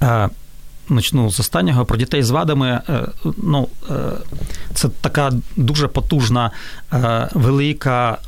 А, 0.00 0.28
почну 0.88 1.30
з 1.30 1.40
останнього 1.40 1.84
про 1.84 1.96
дітей 1.96 2.22
з 2.22 2.30
вадами. 2.30 2.80
Ну, 3.42 3.68
Це 4.74 4.88
така 5.00 5.32
дуже 5.56 5.88
потужна, 5.88 6.50
велика 7.34 8.18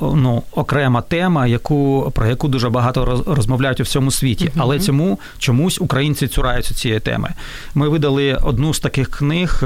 ну, 0.00 0.42
окрема 0.52 1.02
тема, 1.02 1.46
яку, 1.46 2.12
про 2.14 2.26
яку 2.26 2.48
дуже 2.48 2.70
багато 2.70 3.24
розмовляють 3.26 3.80
у 3.80 3.82
всьому 3.82 4.10
світі. 4.10 4.52
Але 4.56 4.80
цьому 4.80 5.18
чомусь 5.38 5.80
українці 5.80 6.28
цураються 6.28 6.74
цієї 6.74 7.00
теми. 7.00 7.30
Ми 7.74 7.88
видали 7.88 8.34
одну 8.34 8.74
з 8.74 8.80
таких 8.80 9.10
книг. 9.10 9.62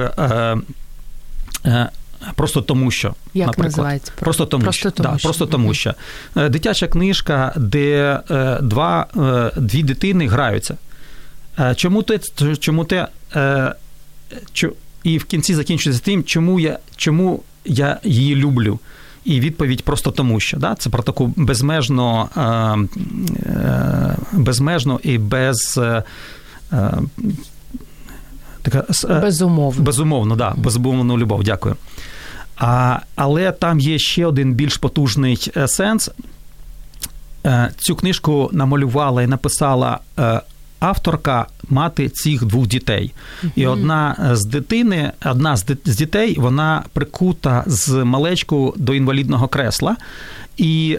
Просто 2.35 2.63
тому, 2.63 2.91
що 2.91 3.15
Як 3.35 3.47
наприклад, 3.47 3.71
називається? 3.71 4.13
просто 4.21 4.47
тому, 4.47 4.65
просто 4.65 4.81
що 4.81 4.91
тому, 4.91 5.09
да, 5.13 5.19
що. 5.19 5.29
просто 5.29 5.47
тому, 5.47 5.75
що 5.75 5.95
дитяча 6.35 6.87
книжка, 6.87 7.53
де 7.57 8.21
два 8.63 9.07
дві 9.57 9.83
дитини 9.83 10.29
граються. 10.29 10.77
Чому 11.77 12.03
те, 12.03 12.19
чому 12.59 12.85
те, 12.85 13.09
і 15.05 15.19
в 15.19 15.25
кінці 15.25 15.55
закінчується 15.55 16.05
тим, 16.05 16.25
чому 16.25 16.61
я 16.61 16.79
чому 16.97 17.43
я 17.65 18.01
її 18.05 18.37
люблю. 18.37 18.79
І 19.25 19.41
відповідь 19.41 19.83
просто 19.83 20.11
тому, 20.11 20.41
що 20.41 20.57
да, 20.57 20.75
це 20.75 20.91
про 20.91 21.03
таку 21.03 21.33
безмежно, 21.37 22.29
безмежно 24.33 25.01
і 25.03 25.19
без. 25.19 25.81
Така, 28.63 28.85
безумовно. 29.21 29.83
Безумовно, 29.83 30.37
да, 30.37 30.55
безумовну 30.57 31.19
любов, 31.19 31.45
дякую. 31.45 31.77
А, 32.57 32.99
Але 33.15 33.53
там 33.53 33.81
є 33.81 33.99
ще 33.99 34.27
один 34.27 34.55
більш 34.55 34.77
потужний 34.77 35.53
е, 35.57 35.69
сенс. 35.69 36.11
Е, 37.47 37.71
цю 37.79 37.97
книжку 37.97 38.51
намалювала 38.53 39.23
і 39.23 39.27
написала 39.27 39.99
е, 40.19 40.41
авторка 40.87 41.47
мати 41.69 42.09
цих 42.09 42.45
двох 42.45 42.67
дітей. 42.67 43.13
Mm-hmm. 43.13 43.51
І 43.57 43.67
одна 43.67 44.31
з 44.33 44.45
дитини, 44.45 45.13
одна 45.25 45.57
з 45.57 45.65
дітей, 45.85 46.37
вона 46.39 46.83
прикута 46.93 47.65
з 47.67 48.05
малечку 48.05 48.75
до 48.77 48.95
інвалідного 48.95 49.49
кресла. 49.49 49.97
І 50.57 50.99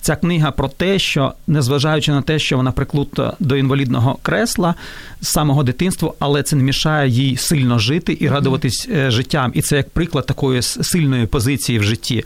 Ця 0.00 0.16
книга 0.16 0.50
про 0.50 0.68
те, 0.68 0.98
що 0.98 1.32
незважаючи 1.46 2.12
на 2.12 2.22
те, 2.22 2.38
що 2.38 2.56
вона 2.56 2.72
приклута 2.72 3.32
до 3.40 3.56
інвалідного 3.56 4.18
кресла 4.22 4.74
з 5.20 5.28
самого 5.28 5.62
дитинства, 5.62 6.12
але 6.18 6.42
це 6.42 6.56
не 6.56 6.62
мішає 6.62 7.10
їй 7.10 7.36
сильно 7.36 7.78
жити 7.78 8.18
і 8.20 8.28
радуватись 8.28 8.88
mm-hmm. 8.88 9.10
життям. 9.10 9.50
І 9.54 9.62
це 9.62 9.76
як 9.76 9.90
приклад 9.90 10.26
такої 10.26 10.62
сильної 10.62 11.26
позиції 11.26 11.78
в 11.78 11.82
житті. 11.82 12.24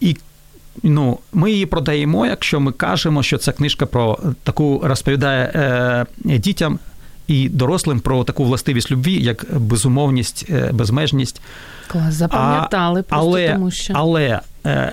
І 0.00 0.16
ну, 0.82 1.18
ми 1.32 1.50
її 1.50 1.66
продаємо, 1.66 2.26
якщо 2.26 2.60
ми 2.60 2.72
кажемо, 2.72 3.22
що 3.22 3.38
ця 3.38 3.52
книжка 3.52 3.86
про 3.86 4.18
таку 4.42 4.80
розповідає 4.84 5.52
е, 5.54 6.06
дітям 6.38 6.78
і 7.26 7.48
дорослим 7.48 8.00
про 8.00 8.24
таку 8.24 8.44
властивість 8.44 8.90
любві, 8.90 9.22
як 9.22 9.46
безумовність, 9.58 10.46
е, 10.50 10.70
безмежність. 10.72 11.40
Клас, 11.86 12.14
запам'ятали, 12.14 13.00
а, 13.00 13.02
просто 13.02 13.28
але, 13.28 13.52
тому 13.52 13.70
що. 13.70 13.92
Але 13.96 14.40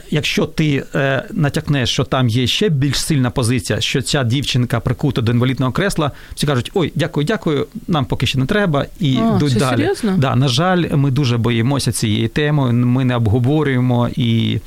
якщо 0.10 0.46
ти 0.46 0.84
е, 0.96 1.24
натякнеш, 1.32 1.90
що 1.90 2.04
там 2.04 2.30
є 2.30 2.48
ще 2.48 2.70
більш 2.70 3.00
сильна 3.00 3.30
позиція, 3.30 3.82
що 3.82 4.02
ця 4.02 4.24
дівчинка 4.24 4.80
прикута 4.80 5.22
до 5.22 5.32
інвалідного 5.32 5.72
кресла, 5.72 6.12
всі 6.36 6.48
кажуть, 6.48 6.72
ой, 6.74 6.92
дякую, 6.96 7.26
дякую, 7.26 7.68
нам 7.88 8.06
поки 8.06 8.28
що 8.28 8.40
не 8.40 8.46
треба, 8.46 8.86
і 9.00 9.12
йдуть 9.12 9.54
далі. 9.54 9.78
Серйозно? 9.78 10.16
Да, 10.18 10.36
На 10.36 10.48
жаль, 10.48 10.96
ми 10.96 11.12
дуже 11.12 11.38
боїмося 11.38 11.92
цієї 11.92 12.28
теми, 12.28 12.74
ми 12.74 13.06
не 13.06 13.16
обговорюємо 13.16 14.10
і. 14.16 14.60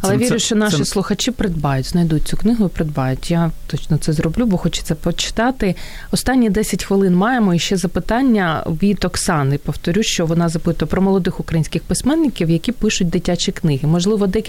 Але 0.00 0.12
це, 0.12 0.18
вірю, 0.18 0.28
це, 0.28 0.38
що 0.38 0.56
наші 0.56 0.76
це... 0.76 0.84
слухачі 0.84 1.30
придбають, 1.30 1.86
знайдуть 1.86 2.28
цю 2.28 2.36
книгу 2.36 2.66
і 2.66 2.68
придбають. 2.68 3.30
Я 3.30 3.50
точно 3.66 3.98
це 3.98 4.12
зроблю, 4.12 4.46
бо 4.46 4.56
хочеться 4.56 4.94
почитати. 4.94 5.74
Останні 6.10 6.50
10 6.50 6.84
хвилин 6.84 7.14
маємо 7.14 7.54
і 7.54 7.58
ще 7.58 7.76
запитання 7.76 8.62
від 8.66 9.04
Оксани. 9.04 9.58
Повторю, 9.58 10.02
що 10.02 10.26
вона 10.26 10.48
запитує 10.48 10.88
про 10.88 11.02
молодих 11.02 11.40
українських 11.40 11.82
письменників, 11.82 12.50
які 12.50 12.72
пишуть 12.72 13.08
дитячі 13.08 13.52
книги. 13.52 13.88
Можливо, 13.88 14.26
декілька 14.26 14.45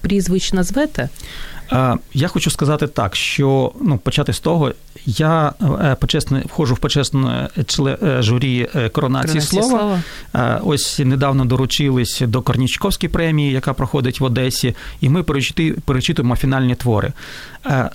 прізвищ 0.00 0.52
назвете? 0.52 1.08
Я 2.14 2.28
хочу 2.28 2.50
сказати 2.50 2.86
так, 2.86 3.16
що 3.16 3.72
ну 3.80 3.98
почати 3.98 4.32
з 4.32 4.40
того, 4.40 4.72
я 5.06 5.52
е, 5.62 5.96
почесне 6.00 6.42
входжу 6.46 6.74
в 6.74 6.78
почесне 6.78 7.48
е, 7.80 8.22
журі 8.22 8.68
е, 8.74 8.88
коронації 8.88 9.40
слова. 9.40 10.02
слова. 10.32 10.60
Ось 10.64 10.98
недавно 10.98 11.44
доручились 11.44 12.22
до 12.26 12.42
Корнічковської 12.42 13.10
премії, 13.10 13.52
яка 13.52 13.72
проходить 13.72 14.20
в 14.20 14.24
Одесі, 14.24 14.74
і 15.00 15.08
ми 15.08 15.22
перечитуємо 15.84 16.36
фінальні 16.36 16.74
твори. 16.74 17.12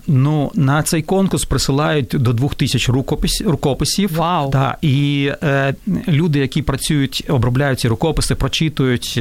Ну 0.08 0.52
на 0.56 0.84
цей 0.84 1.02
конкурс 1.02 1.46
присилають 1.46 2.08
до 2.14 2.34
двох 2.34 2.56
тисяч 2.56 2.90
рукопис, 2.90 3.42
рукописів. 3.42 4.16
Вау! 4.16 4.50
Та, 4.50 4.78
і 4.82 5.32
люди, 6.08 6.40
які 6.40 6.62
працюють, 6.62 7.26
обробляють 7.30 7.80
ці 7.80 7.88
рукописи, 7.88 8.36
прочитують. 8.36 9.20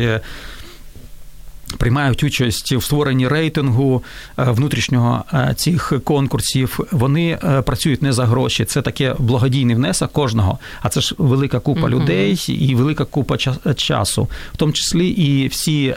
Приймають 1.78 2.24
участь 2.24 2.72
в 2.72 2.82
створенні 2.82 3.28
рейтингу 3.28 4.02
е, 4.38 4.44
внутрішнього 4.44 5.24
е, 5.34 5.54
цих 5.56 5.92
конкурсів. 6.04 6.78
Вони 6.90 7.38
е, 7.44 7.62
працюють 7.62 8.02
не 8.02 8.12
за 8.12 8.24
гроші. 8.24 8.64
Це 8.64 8.82
таке 8.82 9.14
благодійний 9.18 9.76
внесок 9.76 10.12
кожного. 10.12 10.58
А 10.82 10.88
це 10.88 11.00
ж 11.00 11.14
велика 11.18 11.60
купа 11.60 11.80
uh-huh. 11.80 11.90
людей 11.90 12.44
і 12.48 12.74
велика 12.74 13.04
купа 13.04 13.36
часу, 13.76 14.28
в 14.52 14.56
тому 14.56 14.72
числі 14.72 15.08
і 15.08 15.48
всі 15.48 15.94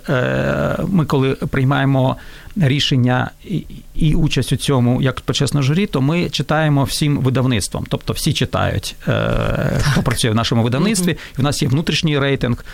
ми, 0.88 1.06
коли 1.06 1.34
приймаємо 1.34 2.16
рішення 2.62 3.32
і 3.96 4.16
участь 4.16 4.54
у 4.54 4.56
цьому 4.56 5.02
як 5.02 5.22
почесно 5.22 5.62
журі, 5.62 5.86
то 5.86 6.02
ми 6.02 6.30
читаємо 6.30 6.84
всім 6.84 7.18
видавництвом. 7.18 7.86
Тобто 7.90 8.14
всі 8.14 8.34
читають, 8.34 8.96
хто 9.80 10.04
працює 10.04 10.32
в 10.32 10.36
нашому 10.36 10.64
видавництві. 10.64 11.12
І 11.12 11.42
в 11.42 11.44
нас 11.44 11.62
є 11.62 11.68
внутрішній 11.68 12.20
рейтинг. 12.20 12.66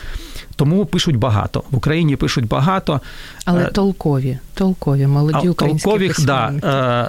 Тому 0.55 0.85
пишуть 0.85 1.15
багато. 1.15 1.63
В 1.71 1.77
Україні 1.77 2.15
пишуть 2.15 2.47
багато. 2.47 3.01
Але 3.45 3.63
е, 3.63 3.67
толкові, 3.67 4.39
толкові, 4.63 5.07
молоді 5.07 5.49
українські 5.49 5.89
толкових, 5.89 6.25
да, 6.25 6.53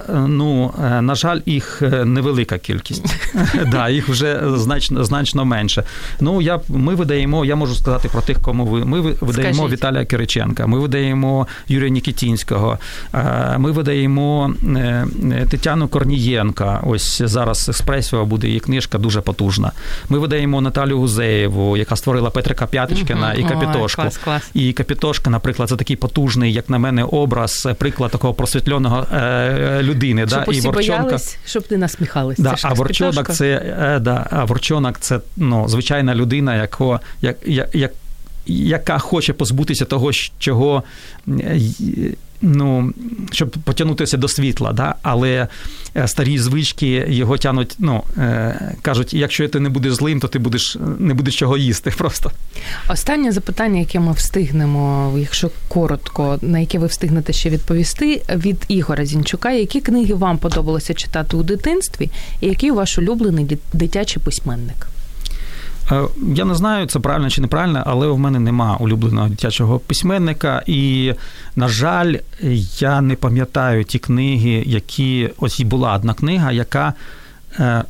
е, 0.09 0.19
ну, 0.27 0.73
е, 0.83 1.01
на 1.01 1.15
жаль, 1.15 1.39
їх 1.45 1.81
невелика 2.05 2.57
кількість. 2.57 3.15
да, 3.71 3.89
Їх 3.89 4.09
вже 4.09 4.41
значно 4.55 5.03
значно 5.03 5.45
менше. 5.45 5.83
Ну, 6.19 6.41
я, 6.41 6.59
Ми 6.69 6.95
видаємо, 6.95 7.45
я 7.45 7.55
можу 7.55 7.75
сказати 7.75 8.09
про 8.11 8.21
тих, 8.21 8.41
кому 8.41 8.65
ви. 8.65 8.85
Ми 8.85 9.01
видаємо 9.01 9.53
Скажіть. 9.53 9.71
Віталія 9.71 10.05
Кириченка, 10.05 10.67
ми 10.67 10.79
видаємо 10.79 11.47
Юрія 11.67 11.89
Нікітінського, 11.89 12.77
ми 13.57 13.71
видаємо 13.71 14.53
Тетяну 15.49 15.87
Корнієнка. 15.87 16.81
Ось 16.85 17.21
зараз 17.21 17.69
Еспресіо 17.69 18.25
буде 18.25 18.47
її 18.47 18.59
книжка 18.59 18.97
дуже 18.97 19.21
потужна. 19.21 19.71
Ми 20.09 20.19
видаємо 20.19 20.61
Наталю 20.61 20.97
Гузеєву, 20.97 21.77
яка 21.77 21.95
створила 21.95 22.29
Петрика 22.29 22.67
П'ятичкина 22.67 23.33
і 23.33 23.43
Капітошку. 23.43 24.01
Ой, 24.01 24.07
клас, 24.07 24.17
клас. 24.17 24.49
І 24.53 24.73
Капітошка, 24.73 25.29
наприклад, 25.29 25.69
це 25.69 25.75
такий 25.75 25.95
потужний, 25.95 26.53
як 26.53 26.69
на 26.69 26.77
мене, 26.77 27.03
образ, 27.03 27.44
приклад 27.77 28.11
такого 28.11 28.33
просвітленого 28.33 29.07
е, 29.13 29.79
людини. 29.83 30.27
Щоб 30.27 30.39
да, 30.39 30.45
усі 30.51 30.59
і 30.59 30.61
Ворчонка... 30.61 31.01
боялись, 31.03 31.37
щоб 31.45 31.63
не 31.69 31.77
насміхались. 31.77 32.39
Да, 32.39 32.53
це 32.55 32.67
а 32.67 32.73
Ворчонок 32.73 33.31
це 33.31 33.47
е, 33.79 33.99
да, 33.99 34.27
а 34.31 34.45
Ворчонок 34.45 34.99
це 34.99 35.19
ну, 35.37 35.67
звичайна 35.67 36.15
людина, 36.15 36.55
яко, 36.55 36.99
як, 37.21 37.37
як, 37.45 37.75
як, 37.75 37.91
яка 38.45 38.99
хоче 38.99 39.33
позбутися 39.33 39.85
того, 39.85 40.11
чого 40.39 40.83
ну, 42.41 42.93
щоб 43.31 43.49
потягнутися 43.49 44.17
до 44.17 44.27
світла, 44.27 44.73
да? 44.73 44.95
але 45.01 45.47
е, 45.97 46.07
старі 46.07 46.39
звички 46.39 47.05
його 47.07 47.37
тянуть, 47.37 47.75
ну, 47.79 48.03
е, 48.17 48.75
кажуть, 48.81 49.13
якщо 49.13 49.49
ти 49.49 49.59
не 49.59 49.69
будеш 49.69 49.93
злим, 49.93 50.19
то 50.19 50.27
ти 50.27 50.39
будеш 50.39 50.77
не 50.99 51.13
будеш 51.13 51.35
чого 51.35 51.57
їсти. 51.57 51.91
просто. 51.97 52.31
Останнє 52.89 53.31
запитання, 53.31 53.79
яке 53.79 53.99
ми 53.99 54.11
встигнемо, 54.11 55.13
якщо 55.17 55.49
коротко, 55.67 56.39
на 56.41 56.59
яке 56.59 56.79
ви 56.79 56.87
встигнете 56.87 57.33
ще 57.33 57.49
відповісти, 57.49 58.21
від 58.35 58.57
Ігора 58.67 59.05
Зінчука, 59.05 59.51
які 59.51 59.81
книги 59.81 60.13
вам 60.13 60.37
подобалося 60.37 60.93
читати 60.93 61.37
у 61.37 61.43
дитинстві, 61.43 62.09
і 62.41 62.47
який 62.47 62.71
ваш 62.71 62.97
улюблений 62.97 63.57
дитячий 63.73 64.21
письменник? 64.23 64.87
Е, 65.91 66.03
я 66.35 66.45
не 66.45 66.55
знаю, 66.55 66.87
це 66.87 66.99
правильно 66.99 67.29
чи 67.29 67.41
неправильно, 67.41 67.83
але 67.85 68.07
в 68.07 68.19
мене 68.19 68.39
нема 68.39 68.77
улюбленого 68.79 69.29
дитячого 69.29 69.79
письменника. 69.79 70.63
І, 70.65 71.13
на 71.55 71.67
жаль, 71.67 72.15
я 72.79 73.01
не 73.01 73.15
пам'ятаю 73.15 73.83
ті 73.83 73.99
книги, 73.99 74.63
які 74.65 75.29
ось 75.37 75.59
і 75.59 75.65
була 75.65 75.93
одна 75.93 76.13
книга, 76.13 76.51
яка. 76.51 76.93
Е, 77.59 77.83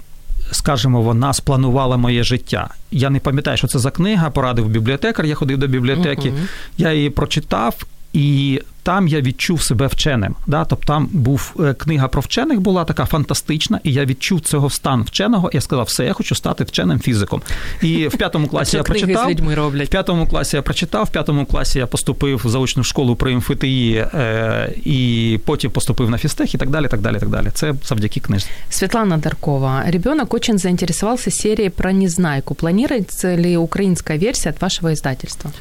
скажімо, 0.52 1.02
вона 1.02 1.34
спланувала 1.34 1.98
моє 1.98 2.24
життя. 2.24 2.70
Я 2.92 3.10
не 3.10 3.20
пам'ятаю, 3.20 3.58
що 3.58 3.68
це 3.68 3.80
за 3.80 3.92
книга, 3.92 4.30
порадив 4.30 4.68
бібліотекар, 4.68 5.26
я 5.26 5.36
ходив 5.36 5.58
до 5.58 5.68
бібліотеки, 5.68 6.30
uh-huh. 6.30 6.48
я 6.78 6.94
її 6.94 7.10
прочитав, 7.10 7.86
І 8.16 8.62
там 8.84 9.08
я 9.08 9.22
відчув 9.22 9.62
себе 9.62 9.88
вченим. 9.88 10.36
Да? 10.48 10.66
Тобто 10.66 10.86
там 10.88 11.10
був 11.12 11.56
е, 11.60 11.74
книга 11.74 12.08
про 12.08 12.22
вчених, 12.22 12.60
була 12.60 12.86
така 12.86 13.06
фантастична, 13.06 13.80
і 13.84 13.94
я 13.94 14.06
відчув 14.06 14.42
цього 14.42 14.70
стан 14.70 15.04
вченого. 15.04 15.50
І 15.50 15.56
я 15.56 15.62
сказав, 15.62 15.86
все, 15.86 16.06
я 16.06 16.14
хочу 16.14 16.36
стати 16.36 16.64
вченим 16.64 17.00
фізиком. 17.00 17.42
І 17.82 18.08
в 18.08 18.18
п'ятому 18.18 18.48
класі 18.48 18.78
я 18.78 18.84
прочитав. 18.84 19.32
В 19.32 19.88
п'ятому 19.88 20.28
класі 20.28 20.56
я 20.56 20.62
прочитав, 20.62 21.06
в 21.06 21.10
п'ятому 21.10 21.46
класі 21.46 21.80
я 21.80 21.88
поступив 21.88 22.42
в 22.46 22.50
заочну 22.50 22.84
школу 22.84 23.16
при 23.16 23.36
МФТІ, 23.36 24.06
е, 24.14 24.74
і 24.86 25.40
потім 25.46 25.72
поступив 25.72 26.10
на 26.10 26.18
фізтех 26.18 26.56
і 26.56 26.58
так 26.58 26.70
далі. 26.70 26.88
так 26.88 27.02
далі, 27.02 27.20
так 27.20 27.30
далі. 27.30 27.48
Це 27.54 27.74
завдяки 27.84 28.20
книжці. 28.20 28.50
Світлана 28.70 29.18
Даркова. 29.18 29.84
Ребенок 29.88 30.34
очень 30.34 30.58
заинтересовался 30.58 31.32
серией 31.32 31.70
про 31.70 31.92
Незнайку. 31.92 32.56
Планируется 32.56 33.36
ли 33.36 33.58
украинская 33.58 34.20
версия 34.20 34.50
от 34.50 34.62
вашего 34.62 34.94
издательства? 34.94 35.52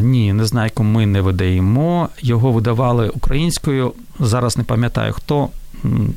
Ні, 0.00 0.32
Незнайку 0.32 0.84
ми 0.84 1.06
не 1.06 1.20
видаємо. 1.20 2.08
Його 2.22 2.52
видавали 2.52 3.08
українською. 3.08 3.92
Зараз 4.20 4.58
не 4.58 4.64
пам'ятаю 4.64 5.12
хто. 5.12 5.48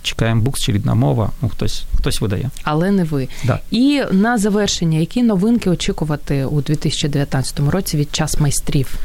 Чекаємо 0.01 0.41
букс 0.41 0.61
чи 0.61 0.71
рідна 0.71 0.93
мова. 0.93 1.29
Ну, 1.41 1.49
хтось 1.49 1.83
хтось 1.97 2.21
видає. 2.21 2.49
Але 2.63 2.91
не 2.91 3.03
ви. 3.03 3.27
Да. 3.43 3.59
І 3.71 4.03
на 4.11 4.37
завершення, 4.37 4.99
які 4.99 5.23
новинки 5.23 5.69
очікувати 5.69 6.45
у 6.45 6.61
2019 6.61 7.59
році 7.59 7.97
від 7.97 8.15
час 8.15 8.39
майстрів? 8.39 8.99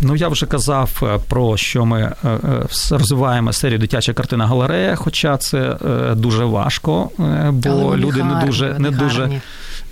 Ну, 0.00 0.16
я 0.16 0.28
вже 0.28 0.46
казав 0.46 1.02
е, 1.02 1.18
про 1.28 1.56
що 1.56 1.84
ми 1.84 2.00
е, 2.00 2.28
е, 2.28 2.66
розвиваємо 2.90 3.52
серію 3.52 3.78
дитяча 3.78 4.12
картина 4.12 4.46
галерея, 4.46 4.96
хоча 4.96 5.36
це 5.36 5.76
дуже 6.16 6.44
важко, 6.44 7.10
бо 7.50 7.70
Але 7.70 7.96
люди 7.96 8.20
гарні, 8.20 8.34
не 8.34 8.46
дуже 8.46 8.78
не 8.78 8.90
дуже 8.90 9.40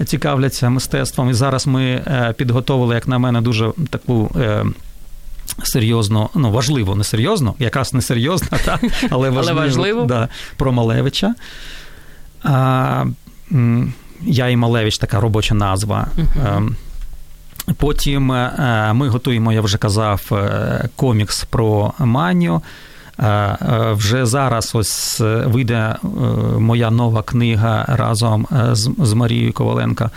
цікавляться 0.04 0.70
мистецтвом. 0.70 1.30
І 1.30 1.34
зараз 1.34 1.66
ми 1.66 2.04
підготовили, 2.36 2.94
як 2.94 3.08
на 3.08 3.18
мене, 3.18 3.40
дуже 3.40 3.72
таку. 3.90 4.30
Серйозно, 5.62 6.30
ну 6.34 6.50
важливо, 6.50 6.96
не 6.96 7.04
серйозно, 7.04 7.54
якраз 7.58 7.94
не 7.94 8.02
серйозно, 8.02 8.58
та, 8.64 8.78
але 9.10 9.30
важливо, 9.30 9.60
але 9.60 9.66
важливо. 9.66 10.04
Да, 10.04 10.28
про 10.56 10.72
Малевича. 10.72 11.34
А, 12.44 13.04
Я 14.22 14.48
і 14.48 14.56
Малевич 14.56 14.98
така 14.98 15.20
робоча 15.20 15.54
назва. 15.54 16.06
Uh-huh. 16.16 16.74
Потім 17.76 18.32
е, 18.32 18.92
ми 18.94 19.08
готуємо, 19.08 19.52
я 19.52 19.60
вже 19.60 19.78
казав, 19.78 20.22
е, 20.32 20.88
комікс 20.96 21.44
про 21.44 21.92
Маню. 21.98 22.62
Е, 23.20 23.56
вже 23.92 24.26
зараз 24.26 24.70
ось 24.74 25.20
вийде 25.20 25.96
моя 26.58 26.90
нова 26.90 27.22
книга 27.22 27.84
разом 27.88 28.46
з 28.98 29.12
Марією 29.12 29.52
Коваленко. 29.52 30.10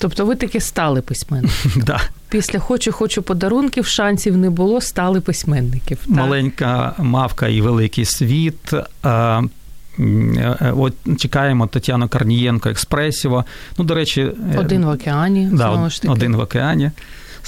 Тобто 0.00 0.26
ви 0.26 0.36
таки 0.36 0.60
стали 0.60 1.02
письменником? 1.02 1.72
Да. 1.86 2.00
Після 2.28 2.58
хочу, 2.58 2.92
хочу 2.92 3.22
подарунків, 3.22 3.86
шансів 3.86 4.36
не 4.36 4.50
було, 4.50 4.80
стали 4.80 5.20
письменників. 5.20 5.98
Так? 5.98 6.08
Маленька 6.08 6.94
мавка 6.98 7.48
і 7.48 7.60
великий 7.60 8.04
світ. 8.04 8.72
Е, 8.72 8.78
е, 9.08 10.74
от 10.76 10.94
чекаємо 11.18 11.66
Тетяну 11.66 12.08
Карнієнко 12.08 12.68
Експресіво. 12.68 13.44
Ну, 13.78 13.84
до 13.84 13.94
речі, 13.94 14.20
е, 14.54 14.58
один 14.58 14.84
в 14.84 14.88
океані. 14.88 15.48
Да, 15.52 15.56
знову 15.56 15.90
ж 15.90 16.02
таки. 16.02 16.12
Один 16.14 16.36
в 16.36 16.40
океані. 16.40 16.90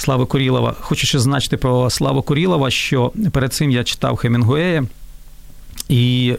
Слава 0.03 0.25
Курілова. 0.25 0.75
Хочу 0.79 1.07
ще 1.07 1.19
значити 1.19 1.57
про 1.57 1.89
Славу 1.89 2.21
Курілова, 2.21 2.71
що 2.71 3.11
перед 3.31 3.53
цим 3.53 3.71
я 3.71 3.83
читав 3.83 4.15
Хемінгуея, 4.15 4.83
і, 5.89 6.35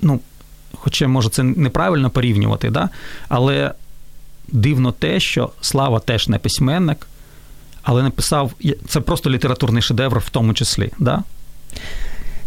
ну, 0.00 0.20
хоча, 0.74 1.08
може, 1.08 1.28
це 1.28 1.42
неправильно 1.42 2.10
порівнювати, 2.10 2.70
да? 2.70 2.88
але 3.28 3.72
дивно 4.48 4.92
те, 4.92 5.20
що 5.20 5.50
Слава 5.60 6.00
теж 6.00 6.28
не 6.28 6.38
письменник, 6.38 7.06
але 7.82 8.02
написав 8.02 8.52
це 8.88 9.00
просто 9.00 9.30
літературний 9.30 9.82
шедевр 9.82 10.18
в 10.18 10.30
тому 10.30 10.54
числі. 10.54 10.90
Да? 10.98 11.22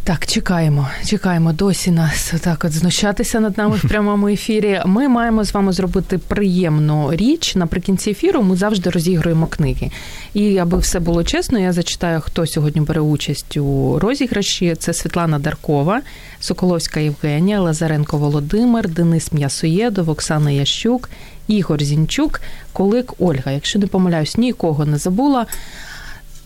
Так, 0.10 0.26
чекаємо, 0.26 0.88
чекаємо 1.06 1.54
досі 1.54 1.92
нас 1.92 2.34
так 2.42 2.66
от 2.66 2.72
знущатися 2.72 3.40
над 3.40 3.58
нами 3.58 3.76
в 3.76 3.82
прямому 3.90 4.28
ефірі. 4.28 4.82
Ми 4.86 5.08
маємо 5.08 5.44
з 5.44 5.54
вами 5.54 5.74
зробити 5.74 6.18
приємну 6.18 7.16
річ. 7.16 7.56
Наприкінці 7.56 8.10
ефіру 8.12 8.42
ми 8.42 8.56
завжди 8.56 8.90
розігруємо 8.90 9.48
книги. 9.48 9.92
І 10.34 10.58
аби 10.58 10.78
все 10.78 11.00
було 11.00 11.24
чесно, 11.24 11.60
я 11.60 11.74
зачитаю, 11.74 12.22
хто 12.22 12.48
сьогодні 12.48 12.82
бере 12.82 13.02
участь 13.02 13.58
у 13.58 14.00
розіграші. 14.00 14.76
Це 14.80 14.94
Світлана 14.94 15.40
Даркова, 15.40 16.02
Соколовська 16.40 17.00
Євгенія, 17.00 17.62
Лазаренко 17.62 18.18
Володимир, 18.18 18.90
Денис 18.90 19.32
М'ясоєдов, 19.32 20.10
Оксана 20.10 20.52
Ящук, 20.52 21.10
Ігор 21.48 21.84
Зінчук, 21.84 22.42
Колик 22.74 23.14
Ольга. 23.20 23.52
Якщо 23.52 23.80
не 23.80 23.88
помиляюсь, 23.88 24.38
нікого 24.38 24.86
не 24.86 24.98
забула. 24.98 25.46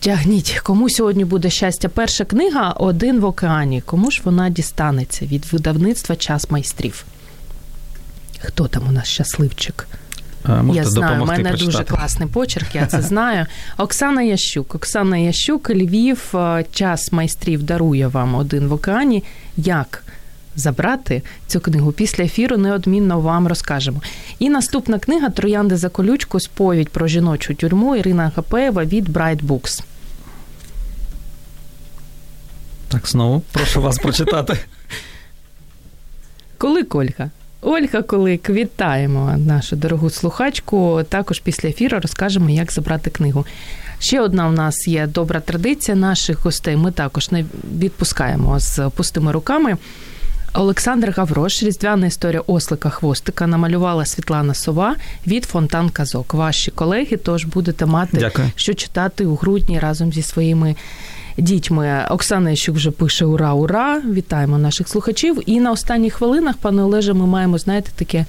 Тягніть, 0.04 0.60
кому 0.62 0.90
сьогодні 0.90 1.24
буде 1.24 1.50
щастя. 1.50 1.88
Перша 1.88 2.24
книга 2.24 2.70
Один 2.70 3.20
в 3.20 3.24
океані. 3.24 3.80
Кому 3.80 4.10
ж 4.10 4.20
вона 4.24 4.50
дістанеться 4.50 5.26
від 5.26 5.46
видавництва 5.52 6.16
час 6.16 6.50
майстрів? 6.50 7.04
Хто 8.40 8.68
там 8.68 8.82
у 8.88 8.92
нас 8.92 9.06
щасливчик? 9.08 9.88
я 10.72 10.84
знаю, 10.84 11.22
у 11.22 11.26
мене 11.26 11.48
прочитати. 11.48 11.64
дуже 11.64 11.84
класний 11.84 12.28
почерк, 12.28 12.74
я 12.74 12.86
це 12.86 13.02
знаю. 13.10 13.46
Оксана 13.78 14.22
Ящук. 14.22 14.74
Оксана 14.74 15.16
Ящук, 15.16 15.70
Львів, 15.70 16.34
час 16.72 17.12
майстрів 17.12 17.62
дарує 17.62 18.06
вам 18.06 18.34
один 18.34 18.66
в 18.66 18.72
океані. 18.72 19.24
Як 19.56 20.04
забрати 20.56 21.22
цю 21.46 21.60
книгу 21.60 21.92
після 21.92 22.24
ефіру, 22.24 22.56
неодмінно 22.56 23.20
вам 23.20 23.48
розкажемо. 23.48 24.02
І 24.38 24.50
наступна 24.50 24.98
книга 24.98 25.28
Троянди 25.30 25.76
за 25.76 25.88
колючку 25.88 26.40
сповідь 26.40 26.88
про 26.88 27.06
жіночу 27.06 27.54
тюрму 27.54 27.96
Ірина 27.96 28.32
Гапеєва 28.36 28.84
від 28.84 29.08
Bright 29.08 29.42
Books. 29.42 29.82
Так, 32.94 33.08
знову 33.08 33.42
прошу 33.52 33.82
вас 33.82 33.98
прочитати. 33.98 34.58
Колик 36.58 36.94
Ольга. 36.94 37.30
Ольга 37.60 38.02
Колик, 38.02 38.50
вітаємо 38.50 39.34
нашу 39.38 39.76
дорогу 39.76 40.10
слухачку. 40.10 41.02
Також 41.08 41.40
після 41.40 41.68
ефіру 41.68 41.98
розкажемо, 42.00 42.50
як 42.50 42.72
забрати 42.72 43.10
книгу. 43.10 43.46
Ще 43.98 44.20
одна 44.20 44.48
у 44.48 44.52
нас 44.52 44.88
є 44.88 45.06
добра 45.06 45.40
традиція 45.40 45.96
наших 45.96 46.44
гостей. 46.44 46.76
Ми 46.76 46.92
також 46.92 47.30
не 47.30 47.44
відпускаємо 47.78 48.60
з 48.60 48.90
пустими 48.96 49.32
руками. 49.32 49.76
Олександр 50.52 51.10
Гаврош, 51.16 51.62
різдвяна 51.62 52.06
історія 52.06 52.42
ослика 52.46 52.90
хвостика 52.90 53.46
намалювала 53.46 54.04
Світлана 54.04 54.54
Сова 54.54 54.96
від 55.26 55.44
фонтан 55.44 55.88
казок. 55.88 56.34
Ваші 56.34 56.70
колеги 56.70 57.16
тож 57.16 57.44
будете 57.44 57.86
мати 57.86 58.16
Дякую. 58.16 58.50
що 58.56 58.74
читати 58.74 59.26
у 59.26 59.36
грудні 59.36 59.78
разом 59.78 60.12
зі 60.12 60.22
своїми 60.22 60.76
дітьми. 61.38 62.06
Оксана 62.10 62.50
Ящук 62.50 62.76
вже 62.76 62.90
пише 62.90 63.24
Ура, 63.24 63.54
ура! 63.54 64.00
Вітаємо 64.00 64.58
наших 64.58 64.88
слухачів. 64.88 65.40
І 65.46 65.60
на 65.60 65.72
останніх 65.72 66.14
хвилинах, 66.14 66.56
пане 66.56 66.82
Олеже, 66.82 67.12
ми 67.12 67.26
маємо, 67.26 67.58
знаєте, 67.58 67.90
таке 67.96 68.26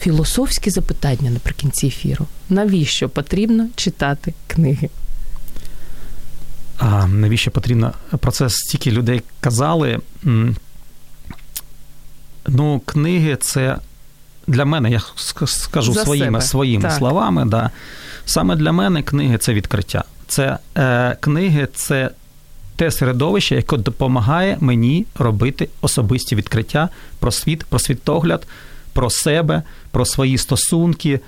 філософське 0.00 0.70
запитання 0.70 1.30
наприкінці 1.30 1.86
ефіру. 1.86 2.26
Навіщо 2.50 3.08
потрібно 3.08 3.68
читати 3.76 4.34
книги? 4.46 4.88
А 6.78 7.06
навіщо 7.06 7.50
потрібно 7.50 7.92
про 8.20 8.32
це 8.32 8.50
стільки 8.50 8.90
людей 8.90 9.22
казали? 9.40 9.98
Ну, 12.46 12.80
книги 12.84 13.36
це 13.40 13.78
для 14.46 14.64
мене, 14.64 14.90
я 14.90 15.00
скажу 15.46 15.92
За 15.92 16.04
своїми 16.04 16.40
своїми 16.42 16.90
словами. 16.90 17.44
Да. 17.44 17.70
Саме 18.24 18.56
для 18.56 18.72
мене 18.72 19.02
книги 19.02 19.38
це 19.38 19.54
відкриття. 19.54 20.04
Це 20.28 20.58
е, 20.76 21.16
книги, 21.20 21.68
це 21.74 22.10
те 22.76 22.90
середовище, 22.90 23.54
яке 23.54 23.76
допомагає 23.76 24.56
мені 24.60 25.06
робити 25.18 25.68
особисті 25.80 26.36
відкриття 26.36 26.88
про 27.18 27.30
світ, 27.30 27.64
про 27.64 27.78
світогляд, 27.78 28.46
про 28.92 29.10
себе, 29.10 29.62
про 29.90 30.04
свої 30.04 30.38
стосунки 30.38 31.20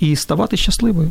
і 0.00 0.16
ставати 0.16 0.56
щасливою. 0.56 1.10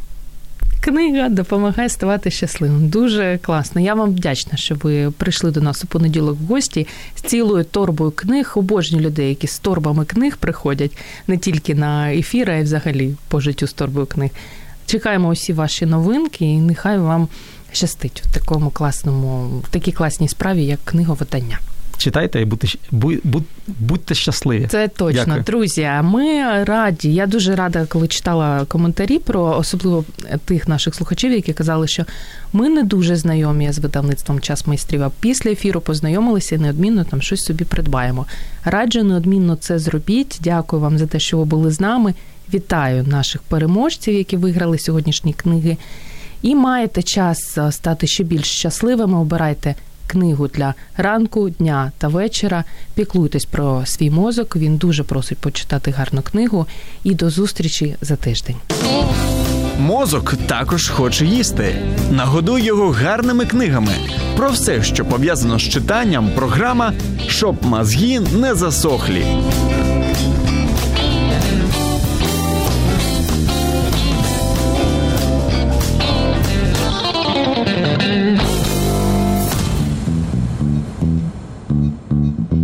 Книга 0.82 1.30
допомагає 1.30 1.90
ставати 1.90 2.32
щасливим. 2.32 2.90
Дуже 2.90 3.40
класно. 3.42 3.82
Я 3.82 3.94
вам 3.94 4.10
вдячна, 4.10 4.58
що 4.58 4.76
ви 4.76 5.12
прийшли 5.12 5.52
до 5.52 5.62
нас 5.62 5.84
у 5.84 5.88
понеділок 5.88 6.38
в 6.42 6.46
гості 6.46 6.88
з 7.16 7.22
цілою 7.22 7.64
торбою 7.64 8.12
книг. 8.12 8.54
Обожнюю 8.56 9.06
людей, 9.06 9.30
які 9.30 9.48
з 9.48 9.60
торбами 9.60 10.06
книг 10.06 10.38
приходять 10.38 10.98
не 11.28 11.38
тільки 11.38 11.76
на 11.76 12.14
ефір, 12.14 12.52
а 12.52 12.56
й 12.56 12.64
взагалі 12.64 13.16
по 13.28 13.40
життю 13.40 13.68
з 13.68 13.74
торбою 13.74 14.06
книг. 14.06 14.32
Чекаємо 14.86 15.28
усі 15.28 15.54
ваші 15.54 15.86
новинки, 15.86 16.46
і 16.46 16.58
нехай 16.58 17.00
вам 17.00 17.28
щастить 17.72 18.24
в 18.26 18.34
такому 18.34 18.70
класному, 18.70 19.60
в 19.60 19.70
такій 19.70 19.92
класній 19.92 20.28
справі, 20.28 20.66
як 20.66 20.80
книговидання. 20.86 21.60
Читайте 22.04 22.42
і 22.42 22.46
будьте, 22.46 22.68
будь, 22.92 23.44
будьте 23.68 24.16
щасливі. 24.16 24.68
Це 24.68 24.88
точно, 24.88 25.24
Дякую. 25.26 25.44
друзі. 25.44 25.90
Ми 26.04 26.44
раді. 26.64 27.14
Я 27.14 27.28
дуже 27.28 27.56
рада, 27.56 27.86
коли 27.86 28.08
читала 28.08 28.66
коментарі 28.66 29.20
про 29.20 29.58
особливо 29.58 30.06
тих 30.46 30.68
наших 30.68 30.96
слухачів, 30.96 31.32
які 31.32 31.54
казали, 31.54 31.88
що 31.88 32.06
ми 32.54 32.70
не 32.70 32.84
дуже 32.84 33.16
знайомі 33.16 33.72
з 33.72 33.80
видавництвом 33.80 34.40
час 34.40 34.68
майстрів. 34.68 35.04
А 35.04 35.12
після 35.20 35.52
ефіру 35.52 35.82
познайомилися 35.82 36.56
і 36.56 36.58
неодмінно 36.58 37.04
там 37.04 37.22
щось 37.22 37.44
собі 37.44 37.66
придбаємо. 37.66 38.26
Раджу 38.66 39.04
неодмінно 39.04 39.56
це 39.56 39.80
зробіть. 39.80 40.40
Дякую 40.44 40.82
вам 40.82 40.98
за 40.98 41.08
те, 41.08 41.20
що 41.20 41.38
ви 41.38 41.46
були 41.46 41.72
з 41.72 41.80
нами. 41.80 42.14
Вітаю 42.54 43.04
наших 43.04 43.42
переможців, 43.42 44.14
які 44.14 44.38
виграли 44.38 44.80
сьогоднішні 44.80 45.34
книги. 45.34 45.78
і 46.42 46.56
маєте 46.56 47.04
час 47.04 47.58
стати 47.72 48.08
ще 48.08 48.24
більш 48.24 48.48
щасливими, 48.48 49.18
обирайте 49.18 49.76
книгу 50.08 50.48
для 50.48 50.74
ранку, 50.98 51.50
дня 51.50 51.92
та 51.98 52.08
вечора. 52.08 52.64
Піклуйтесь 52.96 53.46
про 53.46 53.86
свій 53.86 54.10
мозок. 54.10 54.56
Він 54.56 54.78
дуже 54.78 55.04
просить 55.04 55.38
почитати 55.38 55.92
гарну 55.92 56.22
книгу. 56.22 56.68
І 57.04 57.16
до 57.16 57.30
зустрічі 57.30 57.96
за 58.02 58.16
тиждень. 58.16 58.56
Мозок 59.80 60.34
також 60.48 60.90
хоче 60.90 61.26
їсти. 61.26 61.76
Нагодуй 62.12 62.64
його 62.64 62.90
гарними 62.92 63.46
книгами. 63.46 63.94
Про 64.38 64.50
все, 64.50 64.84
що 64.84 65.06
пов'язано 65.06 65.60
з 65.60 65.62
читанням, 65.62 66.30
програма 66.36 66.94
щоб 67.28 67.66
мозги 67.66 68.20
не 68.20 68.56
засохлі. 68.56 69.26